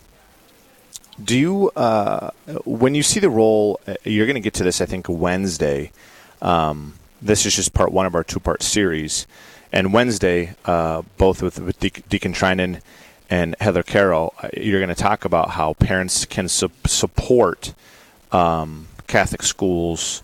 do 1.22 1.38
you, 1.38 1.70
uh, 1.76 2.30
when 2.64 2.94
you 2.94 3.02
see 3.02 3.20
the 3.20 3.30
role, 3.30 3.80
uh, 3.86 3.94
you're 4.04 4.26
going 4.26 4.34
to 4.34 4.40
get 4.40 4.54
to 4.54 4.64
this, 4.64 4.80
I 4.80 4.86
think, 4.86 5.06
Wednesday. 5.08 5.92
Um, 6.40 6.94
this 7.20 7.46
is 7.46 7.54
just 7.54 7.72
part 7.72 7.92
one 7.92 8.06
of 8.06 8.14
our 8.14 8.24
two 8.24 8.40
part 8.40 8.62
series. 8.62 9.26
And 9.72 9.92
Wednesday, 9.92 10.54
uh, 10.64 11.02
both 11.16 11.42
with, 11.42 11.58
with 11.58 11.78
Deacon 11.80 12.32
Trinan 12.32 12.82
and 13.32 13.56
Heather 13.60 13.82
Carroll, 13.82 14.34
uh, 14.42 14.50
you're 14.54 14.78
going 14.78 14.94
to 14.94 14.94
talk 14.94 15.24
about 15.24 15.48
how 15.48 15.72
parents 15.72 16.26
can 16.26 16.48
su- 16.48 16.70
support 16.84 17.72
um, 18.30 18.88
Catholic 19.06 19.42
schools 19.42 20.22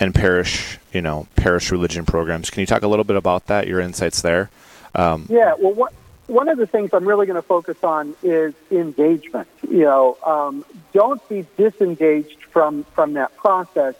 and 0.00 0.14
parish, 0.14 0.78
you 0.90 1.02
know, 1.02 1.28
parish 1.36 1.70
religion 1.70 2.06
programs. 2.06 2.48
Can 2.48 2.60
you 2.60 2.66
talk 2.66 2.80
a 2.80 2.88
little 2.88 3.04
bit 3.04 3.16
about 3.16 3.48
that? 3.48 3.66
Your 3.66 3.80
insights 3.80 4.22
there. 4.22 4.48
Um, 4.94 5.26
yeah. 5.28 5.52
Well, 5.58 5.74
what, 5.74 5.92
one 6.28 6.48
of 6.48 6.56
the 6.56 6.66
things 6.66 6.94
I'm 6.94 7.06
really 7.06 7.26
going 7.26 7.36
to 7.36 7.46
focus 7.46 7.76
on 7.84 8.16
is 8.22 8.54
engagement. 8.70 9.48
You 9.68 9.82
know, 9.82 10.16
um, 10.24 10.64
don't 10.94 11.26
be 11.28 11.44
disengaged 11.58 12.42
from 12.44 12.84
from 12.94 13.12
that 13.14 13.36
process. 13.36 13.96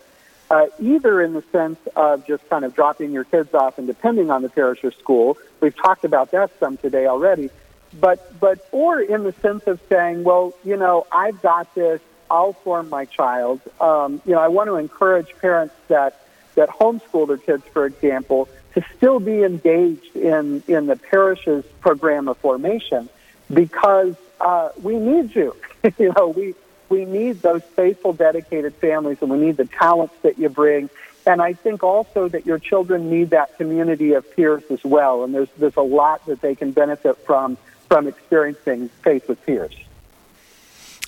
Uh, 0.48 0.68
either 0.80 1.20
in 1.20 1.34
the 1.34 1.42
sense 1.52 1.78
of 1.94 2.26
just 2.26 2.48
kind 2.48 2.64
of 2.64 2.74
dropping 2.74 3.10
your 3.10 3.24
kids 3.24 3.52
off 3.52 3.76
and 3.76 3.86
depending 3.86 4.30
on 4.30 4.40
the 4.40 4.48
parish 4.48 4.82
or 4.82 4.92
school. 4.92 5.36
We've 5.60 5.76
talked 5.76 6.04
about 6.04 6.30
that 6.30 6.52
some 6.58 6.78
today 6.78 7.06
already 7.06 7.50
but 7.94 8.38
but 8.40 8.66
or 8.72 9.00
in 9.00 9.24
the 9.24 9.32
sense 9.32 9.66
of 9.66 9.80
saying, 9.88 10.24
well, 10.24 10.54
you 10.64 10.76
know, 10.76 11.06
I've 11.10 11.40
got 11.42 11.74
this. 11.74 12.00
I'll 12.30 12.54
form 12.54 12.88
my 12.88 13.04
child. 13.04 13.60
Um, 13.80 14.20
you 14.26 14.32
know, 14.32 14.40
I 14.40 14.48
want 14.48 14.68
to 14.68 14.76
encourage 14.76 15.36
parents 15.40 15.74
that 15.88 16.20
that 16.56 16.68
homeschool 16.70 17.28
their 17.28 17.36
kids, 17.36 17.64
for 17.72 17.86
example, 17.86 18.48
to 18.74 18.84
still 18.96 19.20
be 19.20 19.42
engaged 19.42 20.16
in 20.16 20.62
in 20.66 20.86
the 20.86 20.96
parish's 20.96 21.64
program 21.80 22.28
of 22.28 22.36
formation 22.38 23.08
because 23.52 24.14
uh, 24.40 24.70
we 24.82 24.98
need 24.98 25.34
you. 25.34 25.54
you 25.98 26.12
know, 26.16 26.28
we 26.28 26.54
we 26.88 27.04
need 27.04 27.42
those 27.42 27.62
faithful, 27.74 28.12
dedicated 28.12 28.74
families, 28.74 29.18
and 29.20 29.30
we 29.30 29.38
need 29.38 29.56
the 29.56 29.66
talents 29.66 30.14
that 30.22 30.38
you 30.38 30.48
bring. 30.48 30.90
And 31.26 31.42
I 31.42 31.54
think 31.54 31.82
also 31.82 32.28
that 32.28 32.46
your 32.46 32.60
children 32.60 33.10
need 33.10 33.30
that 33.30 33.56
community 33.56 34.12
of 34.12 34.30
peers 34.36 34.62
as 34.70 34.84
well. 34.84 35.24
And 35.24 35.34
there's 35.34 35.48
there's 35.58 35.76
a 35.76 35.82
lot 35.82 36.24
that 36.26 36.40
they 36.40 36.54
can 36.54 36.70
benefit 36.70 37.18
from 37.18 37.58
from 37.88 38.06
experiencing 38.06 38.88
faith 39.02 39.28
with 39.28 39.44
peers. 39.46 39.74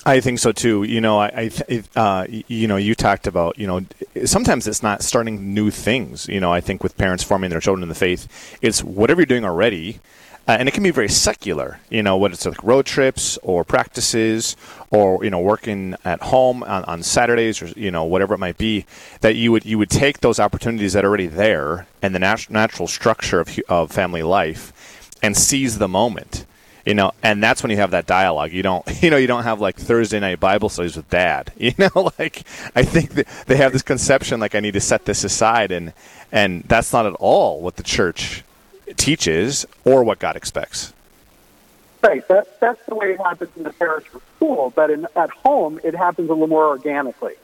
I 0.06 0.20
think 0.20 0.38
so 0.38 0.52
too. 0.52 0.84
You 0.84 1.00
know, 1.02 1.18
I, 1.18 1.50
I 1.68 1.82
uh, 1.94 2.26
you 2.28 2.66
know, 2.66 2.76
you 2.76 2.94
talked 2.94 3.26
about, 3.26 3.58
you 3.58 3.66
know, 3.66 3.84
sometimes 4.24 4.66
it's 4.66 4.82
not 4.82 5.02
starting 5.02 5.52
new 5.52 5.70
things. 5.70 6.28
You 6.28 6.40
know, 6.40 6.50
I 6.52 6.60
think 6.60 6.82
with 6.82 6.96
parents 6.96 7.22
forming 7.22 7.50
their 7.50 7.60
children 7.60 7.82
in 7.82 7.88
the 7.90 7.94
faith, 7.94 8.58
it's 8.62 8.82
whatever 8.82 9.20
you're 9.20 9.26
doing 9.26 9.44
already, 9.44 10.00
uh, 10.46 10.56
and 10.58 10.66
it 10.66 10.72
can 10.72 10.82
be 10.82 10.90
very 10.90 11.10
secular. 11.10 11.80
You 11.90 12.02
know, 12.02 12.16
whether 12.16 12.32
it's 12.32 12.46
like 12.46 12.62
road 12.62 12.86
trips 12.86 13.36
or 13.42 13.64
practices, 13.64 14.56
or 14.90 15.22
you 15.22 15.30
know, 15.30 15.40
working 15.40 15.94
at 16.06 16.22
home 16.22 16.62
on, 16.62 16.84
on 16.84 17.02
Saturdays, 17.02 17.60
or 17.60 17.66
you 17.66 17.90
know, 17.90 18.04
whatever 18.04 18.32
it 18.32 18.38
might 18.38 18.56
be. 18.56 18.86
That 19.20 19.36
you 19.36 19.52
would 19.52 19.66
you 19.66 19.76
would 19.76 19.90
take 19.90 20.20
those 20.20 20.40
opportunities 20.40 20.94
that 20.94 21.04
are 21.04 21.08
already 21.08 21.26
there 21.26 21.86
and 22.00 22.14
the 22.14 22.20
nat- 22.20 22.48
natural 22.48 22.88
structure 22.88 23.40
of 23.40 23.58
of 23.68 23.90
family 23.90 24.22
life, 24.22 24.72
and 25.22 25.36
seize 25.36 25.76
the 25.76 25.88
moment 25.88 26.46
you 26.88 26.94
know 26.94 27.12
and 27.22 27.42
that's 27.42 27.62
when 27.62 27.70
you 27.70 27.76
have 27.76 27.90
that 27.90 28.06
dialogue. 28.06 28.50
You 28.50 28.62
don't 28.62 28.84
you 29.02 29.10
know 29.10 29.18
you 29.18 29.26
don't 29.26 29.44
have 29.44 29.60
like 29.60 29.76
thursday 29.76 30.18
night 30.18 30.40
bible 30.40 30.70
studies 30.70 30.96
with 30.96 31.08
dad. 31.10 31.52
You 31.58 31.74
know 31.76 32.10
like 32.18 32.44
i 32.74 32.82
think 32.82 33.10
that 33.10 33.26
they 33.46 33.56
have 33.56 33.72
this 33.72 33.82
conception 33.82 34.40
like 34.40 34.54
i 34.54 34.60
need 34.60 34.72
to 34.72 34.80
set 34.80 35.04
this 35.04 35.22
aside 35.22 35.70
and 35.70 35.92
and 36.32 36.62
that's 36.64 36.92
not 36.92 37.04
at 37.04 37.12
all 37.14 37.60
what 37.60 37.76
the 37.76 37.82
church 37.82 38.42
teaches 38.96 39.66
or 39.84 40.02
what 40.02 40.18
god 40.18 40.34
expects. 40.34 40.94
Right 42.02 42.26
that, 42.28 42.58
that's 42.60 42.84
the 42.86 42.94
way 42.94 43.12
it 43.12 43.20
happens 43.20 43.50
in 43.56 43.64
the 43.64 43.72
parish 43.72 44.06
or 44.14 44.22
school 44.36 44.72
but 44.74 44.90
in, 44.90 45.06
at 45.14 45.30
home 45.30 45.78
it 45.84 45.94
happens 45.94 46.30
a 46.30 46.32
little 46.32 46.46
more 46.46 46.68
organically 46.68 47.34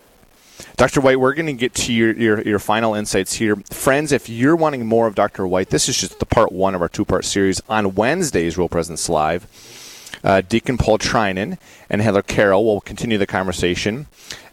Dr. 0.77 1.01
White, 1.01 1.21
we're 1.21 1.35
going 1.35 1.47
to 1.47 1.53
get 1.53 1.73
to 1.75 1.93
your, 1.93 2.13
your, 2.15 2.43
your, 2.43 2.59
final 2.59 2.95
insights 2.95 3.35
here. 3.35 3.55
Friends, 3.71 4.11
if 4.11 4.29
you're 4.29 4.57
wanting 4.57 4.85
more 4.87 5.07
of 5.07 5.15
Dr. 5.15 5.47
White, 5.47 5.71
this 5.71 5.89
is 5.89 5.97
just 5.97 6.19
the 6.19 6.27
part 6.27 6.51
one 6.51 6.75
of 6.75 6.83
our 6.83 6.89
two 6.89 7.05
part 7.05 7.25
series. 7.25 7.63
On 7.69 7.95
Wednesdays, 7.95 8.59
Real 8.59 8.69
Presence 8.69 9.09
Live, 9.09 9.47
uh, 10.25 10.41
Deacon 10.41 10.77
Paul 10.77 10.99
Trinan 10.99 11.59
and 11.89 12.03
Heather 12.03 12.23
Carroll 12.23 12.65
will 12.65 12.81
continue 12.81 13.19
the 13.19 13.27
conversation. 13.27 14.09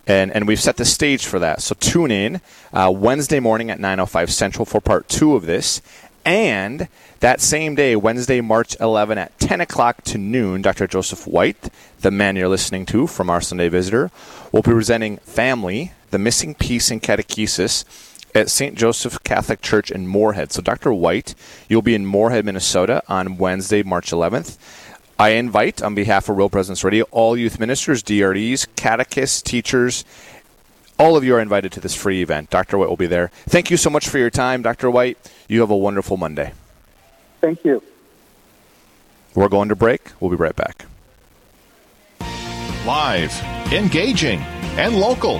And, 0.05 0.31
and 0.31 0.47
we've 0.47 0.59
set 0.59 0.77
the 0.77 0.85
stage 0.85 1.25
for 1.25 1.39
that. 1.39 1.63
So 1.63 1.75
tune 1.79 2.11
in 2.11 2.41
uh, 2.71 2.91
Wednesday 2.95 3.39
morning 3.39 3.71
at 3.71 3.79
9.05 3.79 4.29
Central 4.29 4.65
for 4.65 4.79
part 4.79 5.09
two 5.09 5.35
of 5.35 5.47
this. 5.47 5.81
And 6.23 6.87
that 7.21 7.41
same 7.41 7.73
day, 7.73 7.95
Wednesday, 7.95 8.41
March 8.41 8.75
11 8.79 9.17
at 9.17 9.39
10 9.39 9.59
o'clock 9.59 10.03
to 10.03 10.19
noon, 10.19 10.61
Dr. 10.61 10.85
Joseph 10.85 11.25
White, 11.25 11.69
the 12.01 12.11
man 12.11 12.35
you're 12.35 12.47
listening 12.47 12.85
to 12.87 13.07
from 13.07 13.31
our 13.31 13.41
Sunday 13.41 13.69
Visitor, 13.69 14.11
will 14.51 14.61
be 14.61 14.71
presenting 14.71 15.17
Family, 15.17 15.93
the 16.11 16.19
Missing 16.19 16.55
Piece 16.55 16.91
in 16.91 16.99
Catechesis 16.99 17.83
at 18.35 18.49
St. 18.49 18.75
Joseph 18.75 19.21
Catholic 19.23 19.61
Church 19.61 19.91
in 19.91 20.07
Moorhead. 20.07 20.51
So, 20.51 20.61
Dr. 20.61 20.93
White, 20.93 21.35
you'll 21.67 21.81
be 21.81 21.95
in 21.95 22.05
Moorhead, 22.05 22.45
Minnesota 22.45 23.03
on 23.07 23.37
Wednesday, 23.37 23.83
March 23.83 24.11
11th. 24.11 24.57
I 25.19 25.29
invite, 25.29 25.81
on 25.81 25.93
behalf 25.93 26.29
of 26.29 26.37
Real 26.37 26.49
Presence 26.49 26.83
Radio, 26.83 27.05
all 27.11 27.37
youth 27.37 27.59
ministers, 27.59 28.01
DREs, 28.01 28.65
catechists, 28.75 29.41
teachers, 29.41 30.03
all 30.97 31.17
of 31.17 31.23
you 31.23 31.35
are 31.35 31.39
invited 31.39 31.71
to 31.73 31.79
this 31.79 31.95
free 31.95 32.21
event. 32.21 32.49
Dr. 32.49 32.77
White 32.77 32.89
will 32.89 32.97
be 32.97 33.07
there. 33.07 33.29
Thank 33.47 33.71
you 33.71 33.77
so 33.77 33.89
much 33.89 34.07
for 34.07 34.17
your 34.17 34.29
time, 34.29 34.61
Dr. 34.61 34.89
White. 34.89 35.17
You 35.47 35.61
have 35.61 35.71
a 35.71 35.77
wonderful 35.77 36.17
Monday. 36.17 36.53
Thank 37.39 37.65
you. 37.65 37.81
We're 39.33 39.49
going 39.49 39.69
to 39.69 39.75
break. 39.75 40.11
We'll 40.19 40.29
be 40.31 40.37
right 40.37 40.55
back. 40.55 40.85
Live, 42.85 43.33
engaging, 43.71 44.39
and 44.77 44.95
local. 44.99 45.39